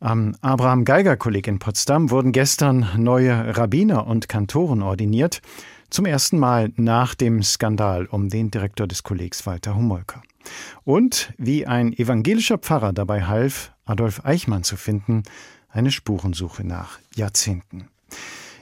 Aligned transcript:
Am 0.00 0.36
Abraham 0.42 0.84
Geiger 0.84 1.16
Kolleg 1.16 1.48
in 1.48 1.58
Potsdam 1.58 2.10
wurden 2.10 2.30
gestern 2.30 2.88
neue 2.96 3.56
Rabbiner 3.56 4.06
und 4.06 4.28
Kantoren 4.28 4.80
ordiniert, 4.80 5.42
zum 5.90 6.06
ersten 6.06 6.38
Mal 6.38 6.70
nach 6.76 7.16
dem 7.16 7.42
Skandal 7.42 8.06
um 8.06 8.28
den 8.28 8.52
Direktor 8.52 8.86
des 8.86 9.02
Kollegs 9.02 9.44
Walter 9.44 9.74
Humolker. 9.74 10.22
Und 10.84 11.32
wie 11.36 11.66
ein 11.66 11.92
evangelischer 11.92 12.58
Pfarrer 12.58 12.92
dabei 12.92 13.24
half, 13.24 13.72
Adolf 13.86 14.24
Eichmann 14.24 14.62
zu 14.62 14.76
finden, 14.76 15.24
eine 15.68 15.90
Spurensuche 15.90 16.64
nach 16.64 17.00
Jahrzehnten. 17.16 17.88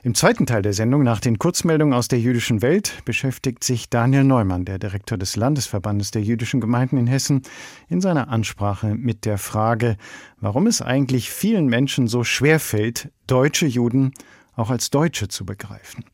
Im 0.07 0.15
zweiten 0.15 0.47
Teil 0.47 0.63
der 0.63 0.73
Sendung 0.73 1.03
nach 1.03 1.19
den 1.19 1.37
Kurzmeldungen 1.37 1.93
aus 1.93 2.07
der 2.07 2.21
jüdischen 2.21 2.63
Welt 2.63 3.03
beschäftigt 3.05 3.65
sich 3.65 3.91
Daniel 3.91 4.23
Neumann, 4.23 4.65
der 4.65 4.79
Direktor 4.79 5.19
des 5.19 5.35
Landesverbandes 5.35 6.13
der 6.13 6.23
jüdischen 6.23 6.61
Gemeinden 6.61 6.97
in 6.97 7.09
Hessen, 7.09 7.43
in 7.89 8.01
seiner 8.01 8.29
Ansprache 8.29 8.95
mit 8.95 9.25
der 9.25 9.37
Frage, 9.37 9.97
warum 10.39 10.69
es 10.69 10.81
eigentlich 10.81 11.33
vielen 11.33 11.67
Menschen 11.67 12.07
so 12.07 12.23
schwer 12.23 12.61
fällt, 12.61 13.11
deutsche 13.27 13.67
Juden 13.67 14.13
auch 14.55 14.71
als 14.71 14.91
Deutsche 14.91 15.27
zu 15.27 15.45
begreifen. 15.45 16.05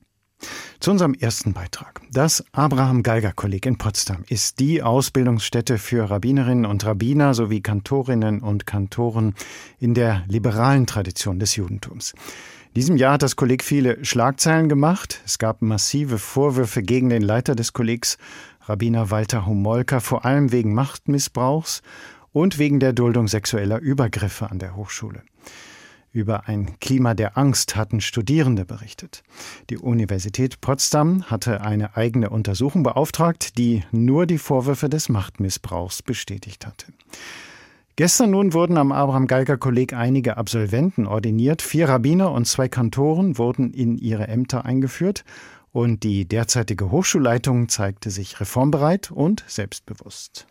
Zu 0.81 0.91
unserem 0.91 1.13
ersten 1.13 1.53
Beitrag. 1.53 2.01
Das 2.11 2.43
Abraham 2.53 3.03
Geiger 3.03 3.33
Kolleg 3.33 3.67
in 3.67 3.77
Potsdam 3.77 4.25
ist 4.27 4.59
die 4.59 4.83
Ausbildungsstätte 4.83 5.77
für 5.77 6.09
Rabbinerinnen 6.09 6.65
und 6.65 6.87
Rabbiner 6.87 7.35
sowie 7.35 7.61
Kantorinnen 7.61 8.41
und 8.41 8.65
Kantoren 8.67 9.35
in 9.79 9.93
der 9.93 10.25
liberalen 10.29 10.87
Tradition 10.87 11.39
des 11.39 11.57
Judentums. 11.57 12.15
Diesem 12.75 12.97
Jahr 12.97 13.15
hat 13.15 13.23
das 13.23 13.37
Kolleg 13.37 13.63
viele 13.63 14.03
Schlagzeilen 14.03 14.71
gemacht. 14.71 15.21
Es 15.27 15.39
gab 15.39 15.61
massive 15.61 16.19
Vorwürfe 16.19 16.83
gegen 16.83 17.11
den 17.11 17.21
Leiter 17.21 17.55
des 17.55 17.75
Kollegs, 17.75 18.17
Rabbiner 18.63 19.11
Walter 19.11 19.45
Homolka, 19.45 20.01
vor 20.01 20.25
allem 20.25 20.53
wegen 20.53 20.73
Machtmissbrauchs 20.73 21.83
und 22.33 22.59
wegen 22.59 22.81
der 22.81 22.95
Duldung 22.95 23.29
sexueller 23.29 23.79
Übergriffe 23.79 24.51
an 24.51 24.59
der 24.59 24.75
Hochschule. 24.75 25.23
Über 26.13 26.49
ein 26.49 26.79
Klima 26.81 27.13
der 27.13 27.37
Angst 27.37 27.77
hatten 27.77 28.01
Studierende 28.01 28.65
berichtet. 28.65 29.23
Die 29.69 29.77
Universität 29.77 30.63
Potsdam 30.63 31.25
hatte 31.25 31.61
eine 31.61 31.97
eigene 31.97 32.31
Untersuchung 32.31 32.83
beauftragt, 32.85 33.59
die 33.59 33.83
nur 33.91 34.25
die 34.25 34.39
Vorwürfe 34.39 34.89
des 34.89 35.11
Machtmissbrauchs 35.11 36.03
bestätigt 36.03 36.67
hatte. 36.67 36.87
Gestern 37.97 38.31
nun 38.31 38.55
wurden 38.55 38.79
am 38.79 38.91
Abraham 38.91 39.27
Geiger 39.27 39.59
Kolleg 39.59 39.93
einige 39.93 40.39
Absolventen 40.39 41.07
ordiniert. 41.07 41.61
Vier 41.61 41.91
Rabbiner 41.91 42.33
und 42.33 42.47
zwei 42.47 42.69
Kantoren 42.69 43.37
wurden 43.37 43.75
in 43.75 43.99
ihre 43.99 44.29
Ämter 44.29 44.65
eingeführt. 44.65 45.25
Und 45.73 46.03
die 46.03 46.27
derzeitige 46.27 46.91
Hochschulleitung 46.91 47.69
zeigte 47.69 48.11
sich 48.11 48.41
reformbereit 48.41 49.11
und 49.11 49.45
selbstbewusst. 49.47 50.47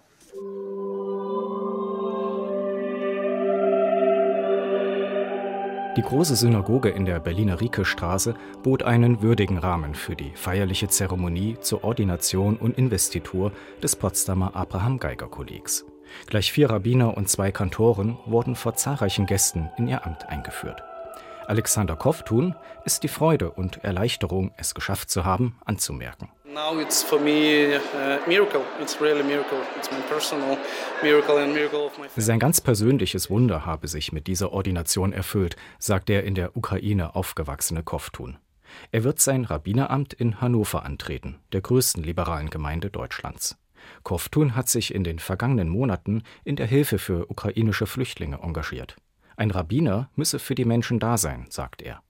Die 5.98 6.02
große 6.04 6.38
Synagoge 6.38 6.90
in 6.90 7.06
der 7.06 7.20
Berliner 7.20 7.60
Rieke-Straße 7.60 8.36
bot 8.64 8.84
einen 8.84 9.22
würdigen 9.22 9.58
Rahmen 9.58 9.94
für 9.94 10.16
die 10.16 10.32
feierliche 10.36 10.88
Zeremonie 10.88 11.58
zur 11.60 11.84
Ordination 11.84 12.56
und 12.56 12.78
Investitur 12.78 13.52
des 13.84 13.98
Potsdamer 13.98 14.56
Abraham 14.56 15.00
Geiger 15.00 15.28
Kollegs. 15.28 15.86
Gleich 16.28 16.52
vier 16.52 16.70
Rabbiner 16.70 17.18
und 17.18 17.30
zwei 17.30 17.52
Kantoren 17.52 18.18
wurden 18.26 18.56
vor 18.56 18.76
zahlreichen 18.76 19.26
Gästen 19.26 19.70
in 19.78 19.88
ihr 19.88 20.06
Amt 20.06 20.28
eingeführt. 20.30 20.84
Alexander 21.48 21.96
Koftun 21.96 22.56
ist 22.86 23.04
die 23.04 23.08
Freude 23.08 23.52
und 23.52 23.84
Erleichterung, 23.84 24.52
es 24.58 24.74
geschafft 24.74 25.10
zu 25.10 25.26
haben, 25.26 25.60
anzumerken. 25.66 26.30
Sein 32.18 32.40
ganz 32.40 32.62
persönliches 32.62 33.30
Wunder 33.30 33.66
habe 33.66 33.88
sich 33.88 34.12
mit 34.12 34.28
dieser 34.28 34.52
Ordination 34.52 35.14
erfüllt, 35.14 35.56
sagt 35.80 36.10
der 36.10 36.24
in 36.24 36.36
der 36.36 36.56
Ukraine 36.58 37.16
aufgewachsene 37.16 37.84
Koftun. 37.84 38.38
Er 38.92 39.04
wird 39.04 39.20
sein 39.20 39.46
Rabbineramt 39.46 40.14
in 40.14 40.42
Hannover 40.42 40.84
antreten, 40.84 41.40
der 41.52 41.62
größten 41.62 42.04
liberalen 42.04 42.50
Gemeinde 42.50 42.90
Deutschlands. 42.90 43.58
Koftun 44.04 44.56
hat 44.56 44.70
sich 44.70 44.94
in 44.94 45.04
den 45.04 45.20
vergangenen 45.20 45.70
Monaten 45.70 46.24
in 46.44 46.56
der 46.56 46.68
Hilfe 46.68 47.00
für 47.00 47.30
ukrainische 47.30 47.86
Flüchtlinge 47.86 48.40
engagiert. 48.42 48.96
Ein 49.38 49.52
Rabbiner 49.52 50.10
müsse 50.16 50.40
für 50.40 50.56
die 50.56 50.66
Menschen 50.66 51.00
da 51.00 51.18
sein, 51.18 51.48
sagt 51.50 51.82
er. 51.82 52.02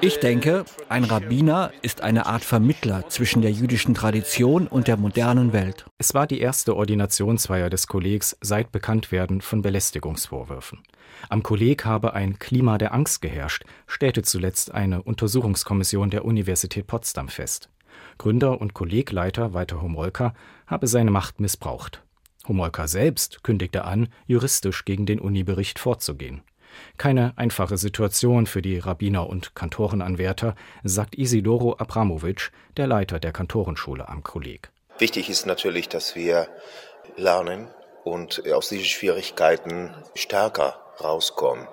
Ich 0.00 0.18
denke, 0.18 0.64
ein 0.88 1.04
Rabbiner 1.04 1.72
ist 1.82 2.00
eine 2.00 2.26
Art 2.26 2.42
Vermittler 2.42 3.08
zwischen 3.08 3.42
der 3.42 3.52
jüdischen 3.52 3.94
Tradition 3.94 4.66
und 4.66 4.88
der 4.88 4.96
modernen 4.96 5.52
Welt. 5.52 5.86
Es 5.98 6.14
war 6.14 6.26
die 6.26 6.40
erste 6.40 6.74
Ordinationsfeier 6.74 7.70
des 7.70 7.86
Kollegs 7.86 8.36
seit 8.40 8.72
Bekanntwerden 8.72 9.40
von 9.40 9.62
Belästigungsvorwürfen. 9.62 10.82
Am 11.28 11.44
Kolleg 11.44 11.84
habe 11.84 12.14
ein 12.14 12.40
Klima 12.40 12.76
der 12.76 12.92
Angst 12.92 13.22
geherrscht, 13.22 13.64
stellte 13.86 14.22
zuletzt 14.22 14.72
eine 14.72 15.02
Untersuchungskommission 15.02 16.10
der 16.10 16.24
Universität 16.24 16.88
Potsdam 16.88 17.28
fest. 17.28 17.68
Gründer 18.20 18.60
und 18.60 18.74
Kollegleiter 18.74 19.54
Walter 19.54 19.80
Homolka 19.80 20.34
habe 20.66 20.86
seine 20.86 21.10
Macht 21.10 21.40
missbraucht. 21.40 22.02
Homolka 22.46 22.86
selbst 22.86 23.42
kündigte 23.42 23.86
an, 23.86 24.08
juristisch 24.26 24.84
gegen 24.84 25.06
den 25.06 25.20
Unibericht 25.20 25.78
vorzugehen. 25.78 26.42
Keine 26.98 27.32
einfache 27.36 27.78
Situation 27.78 28.44
für 28.44 28.60
die 28.60 28.76
Rabbiner 28.76 29.26
und 29.26 29.54
Kantorenanwärter, 29.54 30.54
sagt 30.84 31.14
Isidoro 31.14 31.78
Abramowitsch, 31.78 32.50
der 32.76 32.86
Leiter 32.86 33.20
der 33.20 33.32
Kantorenschule 33.32 34.06
am 34.10 34.22
Kolleg. 34.22 34.70
Wichtig 34.98 35.30
ist 35.30 35.46
natürlich, 35.46 35.88
dass 35.88 36.14
wir 36.14 36.46
lernen 37.16 37.68
und 38.04 38.42
aus 38.52 38.68
diesen 38.68 38.84
Schwierigkeiten 38.84 39.94
stärker 40.14 40.78
rauskommen 41.02 41.66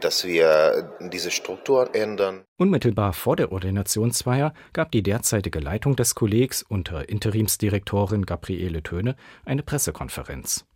dass 0.00 0.24
wir 0.24 0.96
diese 1.00 1.30
Strukturen 1.30 1.92
ändern. 1.94 2.44
Unmittelbar 2.56 3.12
vor 3.12 3.36
der 3.36 3.52
Ordinationsfeier 3.52 4.52
gab 4.72 4.90
die 4.92 5.02
derzeitige 5.02 5.60
Leitung 5.60 5.96
des 5.96 6.14
Kollegs 6.14 6.62
unter 6.62 7.08
Interimsdirektorin 7.08 8.26
Gabriele 8.26 8.82
Töne 8.82 9.16
eine 9.44 9.62
Pressekonferenz. 9.62 10.66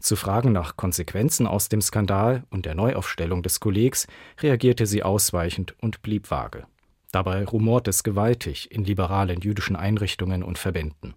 Zu 0.00 0.16
Fragen 0.16 0.52
nach 0.52 0.76
Konsequenzen 0.76 1.46
aus 1.46 1.68
dem 1.68 1.80
Skandal 1.80 2.44
und 2.50 2.66
der 2.66 2.74
Neuaufstellung 2.74 3.42
des 3.42 3.60
Kollegs 3.60 4.06
reagierte 4.40 4.86
sie 4.86 5.02
ausweichend 5.02 5.74
und 5.80 6.02
blieb 6.02 6.30
vage. 6.30 6.66
Dabei 7.12 7.44
rumort 7.44 7.88
es 7.88 8.02
gewaltig 8.02 8.70
in 8.70 8.84
liberalen 8.84 9.40
jüdischen 9.40 9.76
Einrichtungen 9.76 10.42
und 10.42 10.58
Verbänden. 10.58 11.14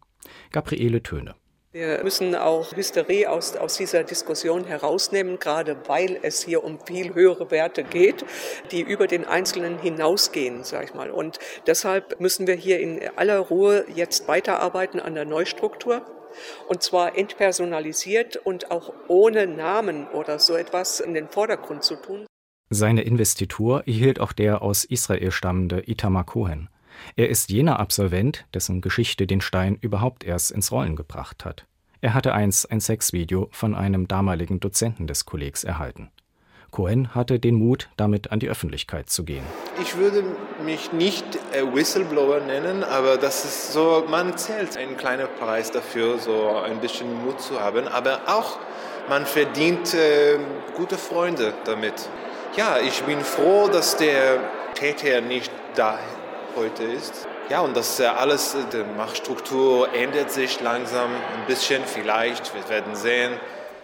Gabriele 0.52 1.04
Töne. 1.04 1.36
Wir 1.76 2.04
müssen 2.04 2.36
auch 2.36 2.76
Hysterie 2.76 3.26
aus, 3.26 3.56
aus 3.56 3.78
dieser 3.78 4.04
Diskussion 4.04 4.64
herausnehmen, 4.66 5.40
gerade 5.40 5.76
weil 5.88 6.20
es 6.22 6.44
hier 6.44 6.64
um 6.64 6.78
viel 6.86 7.16
höhere 7.16 7.50
Werte 7.50 7.84
geht, 7.84 8.24
die 8.70 8.82
über 8.82 9.08
den 9.08 9.26
Einzelnen 9.26 9.80
hinausgehen, 9.80 10.64
sag 10.64 10.84
ich 10.84 10.94
mal. 10.94 11.10
Und 11.10 11.40
deshalb 11.66 12.20
müssen 12.20 12.46
wir 12.46 12.54
hier 12.54 12.80
in 12.80 13.02
aller 13.16 13.40
Ruhe 13.40 13.88
jetzt 13.96 14.28
weiterarbeiten 14.28 15.00
an 15.00 15.16
der 15.16 15.26
Neustruktur. 15.26 16.06
Und 16.68 16.84
zwar 16.84 17.18
entpersonalisiert 17.18 18.38
und 18.38 18.70
auch 18.70 18.94
ohne 19.08 19.48
Namen 19.48 20.08
oder 20.10 20.38
so 20.38 20.56
etwas 20.56 21.00
in 21.00 21.16
den 21.16 21.28
Vordergrund 21.28 21.84
zu 21.84 21.96
tun. 21.96 22.28
Seine 22.70 23.02
Investitur 23.02 23.80
erhielt 23.88 24.20
auch 24.20 24.34
der 24.34 24.62
aus 24.62 24.84
Israel 24.84 25.32
stammende 25.32 25.82
Itamar 25.90 26.28
Cohen. 26.28 26.70
Er 27.16 27.30
ist 27.30 27.50
jener 27.50 27.80
Absolvent, 27.80 28.46
dessen 28.54 28.82
Geschichte 28.82 29.28
den 29.28 29.42
Stein 29.42 29.78
überhaupt 29.82 30.24
erst 30.24 30.52
ins 30.52 30.72
Rollen 30.72 30.96
gebracht 30.96 31.46
hat. 31.46 31.66
Er 32.02 32.14
hatte 32.14 32.34
einst 32.34 32.70
ein 32.72 32.82
Sexvideo 32.82 33.48
von 33.52 33.76
einem 33.76 34.08
damaligen 34.08 34.60
Dozenten 34.60 35.08
des 35.08 35.26
Kollegs 35.26 35.64
erhalten. 35.64 36.12
Cohen 36.74 37.14
hatte 37.14 37.40
den 37.40 37.56
Mut, 37.56 37.88
damit 37.98 38.32
an 38.32 38.40
die 38.40 38.50
Öffentlichkeit 38.50 39.10
zu 39.10 39.24
gehen. 39.24 39.44
Ich 39.80 39.96
würde 39.96 40.24
mich 40.66 40.92
nicht 40.92 41.24
Whistleblower 41.74 42.42
nennen, 42.42 42.84
aber 42.84 43.16
das 43.18 43.46
ist 43.46 43.74
so, 43.74 44.04
man 44.10 44.36
zählt 44.38 44.76
einen 44.76 44.98
kleinen 44.98 45.28
Preis 45.40 45.72
dafür, 45.72 46.18
so 46.18 46.58
ein 46.58 46.80
bisschen 46.82 47.08
Mut 47.24 47.40
zu 47.40 47.60
haben, 47.60 47.88
aber 47.88 48.22
auch 48.26 48.58
man 49.08 49.26
verdient 49.26 49.94
äh, 49.94 50.40
gute 50.76 50.98
Freunde 50.98 51.54
damit. 51.64 52.10
Ja, 52.58 52.80
ich 52.80 53.04
bin 53.04 53.22
froh, 53.22 53.70
dass 53.72 53.96
der 53.96 54.40
Täter 54.74 55.22
nicht 55.22 55.52
da 55.76 56.00
heute 56.56 56.84
ist. 56.84 57.28
Ja, 57.50 57.62
und 57.62 57.76
das 57.76 58.00
alles, 58.00 58.56
äh, 58.56 58.60
die 58.72 58.84
Machtstruktur 58.98 59.94
ändert 59.94 60.32
sich 60.32 60.62
langsam 60.62 61.12
ein 61.12 61.46
bisschen, 61.48 61.84
vielleicht, 61.86 62.54
wir 62.56 62.68
werden 62.70 62.96
sehen. 62.96 63.34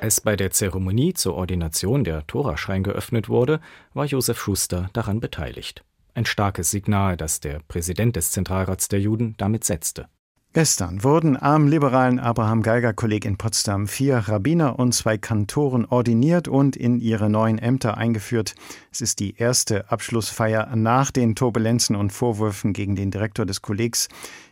Als 0.01 0.21
bei 0.21 0.35
der 0.35 0.51
Zeremonie 0.51 1.13
zur 1.13 1.35
Ordination 1.35 2.03
der 2.03 2.25
Toraschrein 2.25 2.83
geöffnet 2.83 3.27
wurde, 3.27 3.59
war 3.93 4.05
Josef 4.05 4.39
Schuster 4.39 4.89
daran 4.93 5.19
beteiligt. 5.19 5.83
Ein 6.13 6.25
starkes 6.25 6.71
Signal, 6.71 7.17
das 7.17 7.41
der 7.41 7.59
Präsident 7.67 8.15
des 8.15 8.31
Zentralrats 8.31 8.87
der 8.87 9.01
Juden 9.01 9.35
damit 9.37 9.63
setzte. 9.63 10.07
Gestern 10.51 11.03
wurden 11.03 11.39
am 11.39 11.67
liberalen 11.67 12.17
Abraham 12.17 12.63
Geiger 12.63 12.91
Kolleg 12.91 13.23
in 13.23 13.37
Potsdam 13.37 13.87
vier 13.87 14.17
Rabbiner 14.17 14.79
und 14.79 14.93
zwei 14.93 15.15
Kantoren 15.15 15.85
ordiniert 15.85 16.47
und 16.47 16.75
in 16.75 16.99
ihre 16.99 17.29
neuen 17.29 17.59
Ämter 17.59 17.97
eingeführt. 17.97 18.55
Es 18.91 19.01
ist 19.01 19.19
die 19.19 19.35
erste 19.37 19.91
Abschlussfeier 19.91 20.75
nach 20.75 21.11
den 21.11 21.35
Turbulenzen 21.35 21.95
und 21.95 22.11
Vorwürfen 22.11 22.73
gegen 22.73 22.95
den 22.95 23.11
Direktor 23.11 23.45
des 23.45 23.61
Kollegs. 23.61 24.07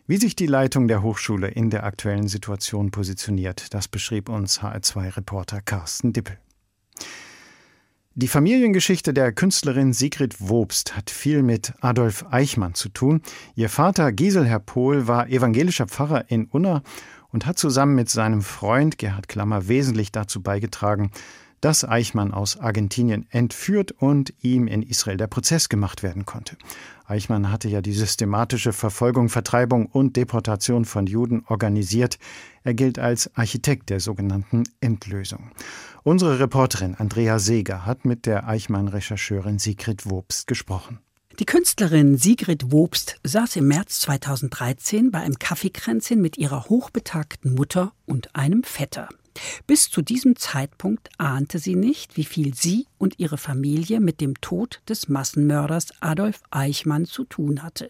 Wie 0.05 0.17
sich 0.17 0.35
die 0.35 0.45
Leitung 0.45 0.87
der 0.87 1.01
Hochschule 1.01 1.47
in 1.47 1.71
der 1.71 1.83
aktuellen 1.83 2.27
Situation 2.27 2.91
positioniert, 2.91 3.73
das 3.73 3.87
beschrieb 3.87 4.29
uns 4.29 4.61
HR2-Reporter 4.61 5.61
Carsten 5.61 6.13
Dippel. 6.13 6.37
Die 8.19 8.27
Familiengeschichte 8.27 9.13
der 9.13 9.31
Künstlerin 9.31 9.93
Sigrid 9.93 10.49
Wobst 10.49 10.97
hat 10.97 11.11
viel 11.11 11.43
mit 11.43 11.73
Adolf 11.81 12.25
Eichmann 12.31 12.73
zu 12.73 12.89
tun. 12.89 13.21
Ihr 13.53 13.69
Vater 13.69 14.11
Giselher 14.11 14.57
Pohl 14.57 15.07
war 15.07 15.29
evangelischer 15.29 15.85
Pfarrer 15.85 16.25
in 16.31 16.45
Unna 16.45 16.81
und 17.31 17.45
hat 17.45 17.59
zusammen 17.59 17.93
mit 17.93 18.09
seinem 18.09 18.41
Freund 18.41 18.97
Gerhard 18.97 19.27
Klammer 19.27 19.67
wesentlich 19.67 20.11
dazu 20.11 20.41
beigetragen, 20.41 21.11
dass 21.61 21.87
Eichmann 21.87 22.33
aus 22.33 22.57
Argentinien 22.57 23.27
entführt 23.29 23.91
und 23.91 24.33
ihm 24.41 24.65
in 24.65 24.81
Israel 24.81 25.17
der 25.17 25.27
Prozess 25.27 25.69
gemacht 25.69 26.01
werden 26.01 26.25
konnte. 26.25 26.57
Eichmann 27.07 27.51
hatte 27.51 27.69
ja 27.69 27.81
die 27.81 27.93
systematische 27.93 28.73
Verfolgung, 28.73 29.29
Vertreibung 29.29 29.85
und 29.85 30.17
Deportation 30.17 30.83
von 30.83 31.07
Juden 31.07 31.43
organisiert. 31.47 32.19
Er 32.63 32.73
gilt 32.73 32.99
als 32.99 33.33
Architekt 33.35 33.89
der 33.89 34.01
sogenannten 34.01 34.63
Endlösung. 34.81 35.51
Unsere 36.03 36.39
Reporterin 36.39 36.95
Andrea 36.95 37.39
Seeger 37.39 37.85
hat 37.85 38.03
mit 38.03 38.25
der 38.25 38.47
Eichmann-Rechercheurin 38.47 39.57
Sigrid 39.57 40.09
Wobst 40.09 40.47
gesprochen. 40.47 40.99
Die 41.39 41.45
Künstlerin 41.45 42.17
Sigrid 42.17 42.71
Wobst 42.71 43.19
saß 43.23 43.55
im 43.57 43.67
März 43.67 44.01
2013 44.01 45.11
bei 45.11 45.19
einem 45.19 45.39
Kaffeekränzchen 45.39 46.19
mit 46.19 46.37
ihrer 46.37 46.65
hochbetagten 46.65 47.55
Mutter 47.55 47.93
und 48.05 48.35
einem 48.35 48.63
Vetter. 48.63 49.07
Bis 49.65 49.89
zu 49.89 50.01
diesem 50.01 50.35
Zeitpunkt 50.35 51.09
ahnte 51.17 51.59
sie 51.59 51.75
nicht, 51.75 52.17
wie 52.17 52.25
viel 52.25 52.53
sie 52.53 52.87
und 52.97 53.19
ihre 53.19 53.37
Familie 53.37 53.99
mit 53.99 54.21
dem 54.21 54.39
Tod 54.41 54.81
des 54.87 55.09
Massenmörders 55.09 55.87
Adolf 55.99 56.41
Eichmann 56.51 57.05
zu 57.05 57.23
tun 57.23 57.63
hatte. 57.63 57.89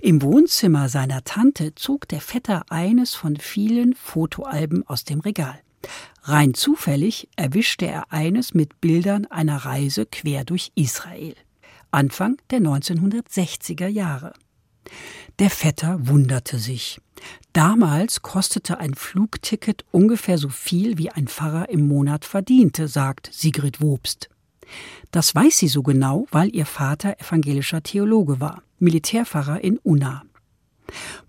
Im 0.00 0.22
Wohnzimmer 0.22 0.88
seiner 0.88 1.24
Tante 1.24 1.74
zog 1.74 2.08
der 2.08 2.20
Vetter 2.20 2.64
eines 2.70 3.14
von 3.14 3.36
vielen 3.36 3.94
Fotoalben 3.94 4.86
aus 4.86 5.04
dem 5.04 5.20
Regal. 5.20 5.58
Rein 6.22 6.54
zufällig 6.54 7.28
erwischte 7.36 7.86
er 7.86 8.12
eines 8.12 8.54
mit 8.54 8.80
Bildern 8.80 9.26
einer 9.26 9.56
Reise 9.56 10.06
quer 10.06 10.44
durch 10.44 10.72
Israel. 10.74 11.34
Anfang 11.90 12.36
der 12.50 12.60
1960er 12.60 13.86
Jahre. 13.86 14.34
Der 15.38 15.50
Vetter 15.50 15.98
wunderte 16.08 16.58
sich. 16.58 17.00
Damals 17.52 18.22
kostete 18.22 18.78
ein 18.78 18.94
Flugticket 18.94 19.84
ungefähr 19.92 20.36
so 20.36 20.48
viel, 20.48 20.98
wie 20.98 21.10
ein 21.10 21.28
Pfarrer 21.28 21.68
im 21.68 21.86
Monat 21.86 22.24
verdiente, 22.24 22.88
sagt 22.88 23.30
Sigrid 23.32 23.80
Wobst. 23.80 24.28
Das 25.12 25.34
weiß 25.34 25.58
sie 25.58 25.68
so 25.68 25.82
genau, 25.82 26.26
weil 26.32 26.54
ihr 26.54 26.66
Vater 26.66 27.20
evangelischer 27.20 27.82
Theologe 27.82 28.40
war, 28.40 28.62
Militärpfarrer 28.80 29.62
in 29.62 29.78
Unna. 29.78 30.24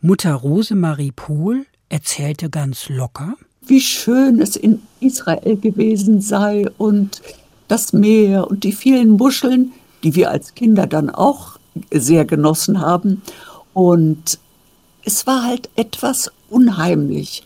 Mutter 0.02 0.34
Rosemarie 0.34 1.12
Pohl 1.12 1.66
erzählte 1.90 2.50
ganz 2.50 2.90
locker, 2.90 3.36
wie 3.62 3.82
schön 3.82 4.42
es 4.42 4.56
in 4.56 4.82
Israel 5.00 5.58
gewesen 5.58 6.22
sei 6.22 6.66
und 6.78 7.22
das 7.68 7.94
Meer 7.94 8.50
und 8.50 8.64
die 8.64 8.72
vielen 8.72 9.12
Muscheln, 9.12 9.72
die 10.04 10.16
wir 10.16 10.32
als 10.32 10.56
Kinder 10.56 10.88
dann 10.88 11.12
auch 11.12 11.60
sehr 11.92 12.26
genossen 12.26 12.82
haben. 12.82 13.22
Und 13.74 14.40
es 15.04 15.26
war 15.28 15.44
halt 15.44 15.70
etwas 15.76 16.32
unheimlich. 16.50 17.44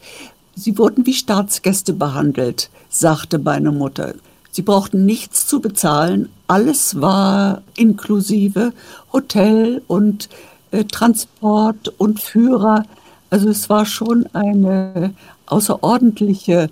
Sie 0.56 0.78
wurden 0.78 1.06
wie 1.06 1.14
Staatsgäste 1.14 1.94
behandelt, 1.94 2.70
sagte 2.90 3.40
meine 3.40 3.72
Mutter. 3.72 4.14
Sie 4.52 4.62
brauchten 4.62 5.06
nichts 5.06 5.48
zu 5.48 5.60
bezahlen, 5.62 6.30
alles 6.48 7.02
war 7.02 7.64
inklusive 7.76 8.72
Hotel 9.12 9.82
und 9.88 10.30
äh, 10.70 10.84
Transport 10.84 11.88
und 11.98 12.22
Führer. 12.22 12.86
Also 13.32 13.50
es 13.50 13.70
war 13.70 13.88
schon 13.88 14.28
eine 14.34 15.16
außerordentliche 15.48 16.70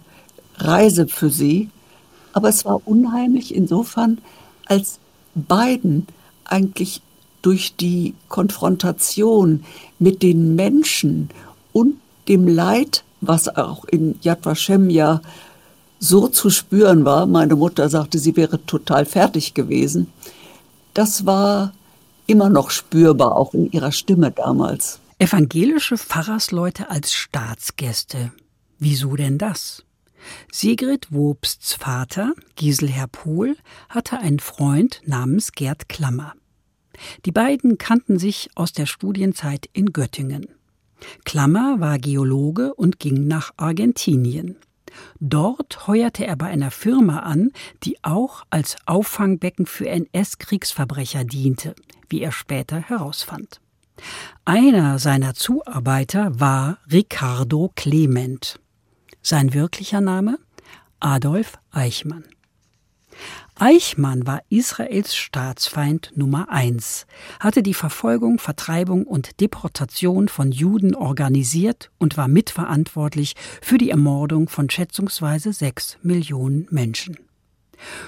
Reise 0.58 1.08
für 1.08 1.32
sie. 1.32 1.70
Aber 2.34 2.50
es 2.50 2.66
war 2.66 2.82
unheimlich 2.86 3.56
insofern, 3.56 4.20
als 4.68 5.00
beiden 5.34 6.06
eigentlich 6.46 7.02
durch 7.42 7.76
die 7.76 8.14
Konfrontation 8.30 9.64
mit 10.00 10.22
den 10.22 10.56
Menschen 10.56 11.30
und 11.74 11.96
dem 12.28 12.48
Leid, 12.48 13.04
was 13.22 13.48
auch 13.48 13.86
in 13.86 14.20
Yad 14.22 14.46
Vashem 14.46 14.90
ja 14.90 15.22
so 16.00 16.28
zu 16.28 16.50
spüren 16.50 17.06
war, 17.06 17.26
meine 17.28 17.56
Mutter 17.56 17.88
sagte, 17.90 18.18
sie 18.18 18.36
wäre 18.36 18.66
total 18.66 19.06
fertig 19.06 19.54
gewesen, 19.54 20.08
das 20.94 21.26
war 21.26 21.74
immer 22.26 22.50
noch 22.50 22.72
spürbar, 22.72 23.36
auch 23.36 23.54
in 23.54 23.72
ihrer 23.72 23.92
Stimme 23.92 24.32
damals. 24.32 25.00
Evangelische 25.20 25.98
Pfarrersleute 25.98 26.90
als 26.90 27.14
Staatsgäste. 27.14 28.32
Wieso 28.80 29.16
denn 29.16 29.38
das? 29.38 29.84
Sigrid 30.52 31.12
Wobsts 31.12 31.74
Vater, 31.74 32.34
Giselher 32.56 33.08
Pohl, 33.08 33.56
hatte 33.90 34.18
einen 34.20 34.40
Freund 34.40 35.02
namens 35.06 35.52
Gerd 35.52 35.90
Klammer. 35.90 36.34
Die 37.26 37.32
beiden 37.32 37.78
kannten 37.78 38.20
sich 38.20 38.50
aus 38.56 38.74
der 38.74 38.86
Studienzeit 38.86 39.70
in 39.74 39.94
Göttingen. 39.94 40.48
Klammer 41.26 41.80
war 41.80 41.98
Geologe 41.98 42.74
und 42.74 43.00
ging 43.00 43.28
nach 43.28 43.52
Argentinien. 43.58 44.58
Dort 45.20 45.88
heuerte 45.88 46.26
er 46.26 46.36
bei 46.36 46.48
einer 46.48 46.72
Firma 46.72 47.20
an, 47.20 47.52
die 47.84 48.04
auch 48.04 48.44
als 48.50 48.76
Auffangbecken 48.86 49.66
für 49.66 49.88
NS-Kriegsverbrecher 49.88 51.24
diente, 51.24 51.76
wie 52.10 52.22
er 52.22 52.32
später 52.32 52.82
herausfand. 52.82 53.62
Einer 54.46 55.00
seiner 55.00 55.34
Zuarbeiter 55.34 56.40
war 56.40 56.80
Ricardo 56.92 57.72
Clement. 57.76 58.60
Sein 59.22 59.54
wirklicher 59.54 60.02
Name? 60.02 60.40
Adolf 61.00 61.58
Eichmann. 61.72 62.26
Eichmann 63.56 64.26
war 64.26 64.42
Israels 64.50 65.16
Staatsfeind 65.16 66.12
Nummer 66.16 66.50
eins, 66.50 67.06
hatte 67.40 67.62
die 67.62 67.74
Verfolgung, 67.74 68.40
Vertreibung 68.40 69.06
und 69.06 69.40
Deportation 69.40 70.30
von 70.30 70.52
Juden 70.52 70.96
organisiert 70.96 71.92
und 72.00 72.18
war 72.18 72.28
mitverantwortlich 72.28 73.36
für 73.62 73.78
die 73.78 73.90
Ermordung 73.90 74.50
von 74.50 74.70
schätzungsweise 74.70 75.54
sechs 75.54 75.98
Millionen 76.02 76.68
Menschen. 76.72 77.18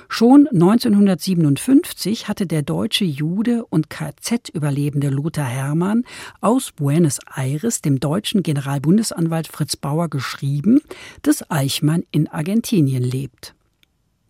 Schon 0.08 0.48
1957 0.48 2.28
hatte 2.28 2.46
der 2.46 2.62
deutsche 2.62 3.06
Jude 3.06 3.66
und 3.66 3.90
KZ-Überlebende 3.90 5.10
Lothar 5.10 5.46
Hermann 5.46 6.04
aus 6.42 6.72
Buenos 6.72 7.20
Aires 7.36 7.82
dem 7.82 8.00
deutschen 8.00 8.44
Generalbundesanwalt 8.44 9.48
Fritz 9.48 9.76
Bauer 9.76 10.10
geschrieben, 10.10 10.82
dass 11.22 11.50
Eichmann 11.50 12.04
in 12.12 12.28
Argentinien 12.28 13.04
lebt. 13.04 13.56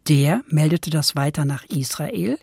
Der 0.08 0.42
meldete 0.50 0.90
das 0.90 1.16
weiter 1.16 1.46
nach 1.46 1.64
Israel, 1.66 2.38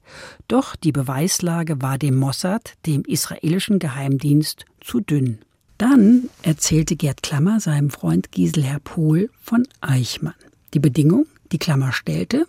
doch 0.49 0.77
die 0.77 0.93
Beweislage 0.93 1.83
war 1.83 1.99
dem 1.99 2.17
Mossad, 2.17 2.75
dem 2.87 3.03
israelischen 3.03 3.79
Geheimdienst, 3.79 4.65
zu 4.81 5.01
dünn. 5.01 5.41
Dann 5.77 6.31
erzählte 6.43 6.97
Gerd 6.97 7.23
Klammer 7.23 7.61
seinem 7.61 7.91
Freund 7.91 8.33
Giselher 8.33 8.81
Pohl 8.81 9.31
von 9.43 9.67
Eichmann. 9.81 10.35
Die 10.73 10.79
Bedingung, 10.79 11.27
die 11.53 11.59
Klammer 11.59 11.93
stellte, 11.93 12.47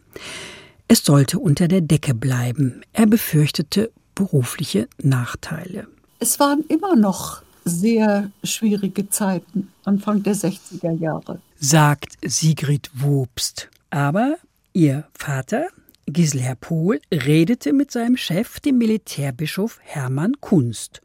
es 0.87 1.03
sollte 1.05 1.39
unter 1.39 1.67
der 1.67 1.81
Decke 1.81 2.13
bleiben. 2.13 2.81
Er 2.93 3.05
befürchtete 3.05 3.91
berufliche 4.15 4.87
Nachteile. 5.01 5.87
Es 6.19 6.39
waren 6.39 6.63
immer 6.67 6.95
noch 6.95 7.41
sehr 7.63 8.29
schwierige 8.43 9.09
Zeiten, 9.09 9.71
Anfang 9.85 10.23
der 10.23 10.35
60er 10.35 10.91
Jahre. 10.99 11.39
Sagt 11.59 12.17
Sigrid 12.25 12.89
Wobst. 12.93 13.69
Aber 13.89 14.37
Ihr 14.73 15.03
Vater, 15.13 15.67
Giselher 16.05 16.55
Pohl, 16.55 17.01
redete 17.11 17.73
mit 17.73 17.91
seinem 17.91 18.15
Chef, 18.15 18.61
dem 18.61 18.77
Militärbischof 18.77 19.79
Hermann 19.81 20.39
Kunst. 20.39 21.01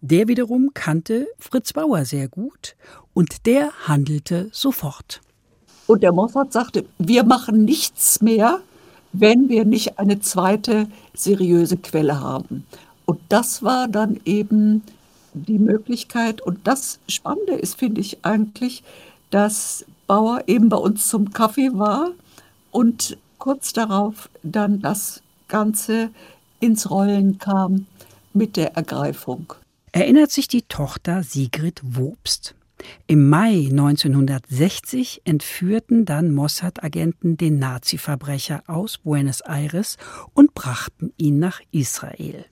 Der 0.00 0.26
wiederum 0.26 0.70
kannte 0.72 1.26
Fritz 1.38 1.74
Bauer 1.74 2.06
sehr 2.06 2.28
gut 2.28 2.76
und 3.12 3.44
der 3.44 3.72
handelte 3.86 4.48
sofort. 4.52 5.20
Und 5.86 6.02
der 6.02 6.12
Mossad 6.12 6.54
sagte, 6.54 6.86
wir 6.96 7.24
machen 7.24 7.66
nichts 7.66 8.22
mehr, 8.22 8.60
wenn 9.12 9.50
wir 9.50 9.66
nicht 9.66 9.98
eine 9.98 10.20
zweite 10.20 10.88
seriöse 11.12 11.76
Quelle 11.76 12.20
haben. 12.20 12.64
Und 13.04 13.20
das 13.28 13.62
war 13.62 13.86
dann 13.86 14.18
eben 14.24 14.82
die 15.34 15.58
Möglichkeit. 15.58 16.40
Und 16.40 16.66
das 16.66 17.00
Spannende 17.06 17.52
ist, 17.52 17.78
finde 17.78 18.00
ich 18.00 18.24
eigentlich, 18.24 18.82
dass 19.28 19.84
Bauer 20.06 20.44
eben 20.46 20.70
bei 20.70 20.78
uns 20.78 21.06
zum 21.08 21.34
Kaffee 21.34 21.70
war 21.74 22.12
und 22.70 23.18
kurz 23.38 23.72
darauf 23.72 24.28
dann 24.42 24.80
das 24.80 25.22
Ganze 25.48 26.10
ins 26.60 26.90
Rollen 26.90 27.38
kam 27.38 27.86
mit 28.32 28.56
der 28.56 28.76
Ergreifung. 28.76 29.54
Erinnert 29.92 30.30
sich 30.30 30.46
die 30.46 30.62
Tochter 30.62 31.22
Sigrid 31.22 31.80
Wobst. 31.82 32.54
Im 33.06 33.28
Mai 33.28 33.66
1960 33.70 35.22
entführten 35.24 36.04
dann 36.04 36.32
Mossad-Agenten 36.32 37.36
den 37.36 37.58
Nazi-Verbrecher 37.58 38.62
aus 38.66 38.98
Buenos 38.98 39.40
Aires 39.40 39.96
und 40.32 40.54
brachten 40.54 41.12
ihn 41.16 41.38
nach 41.38 41.60
Israel. 41.72 42.46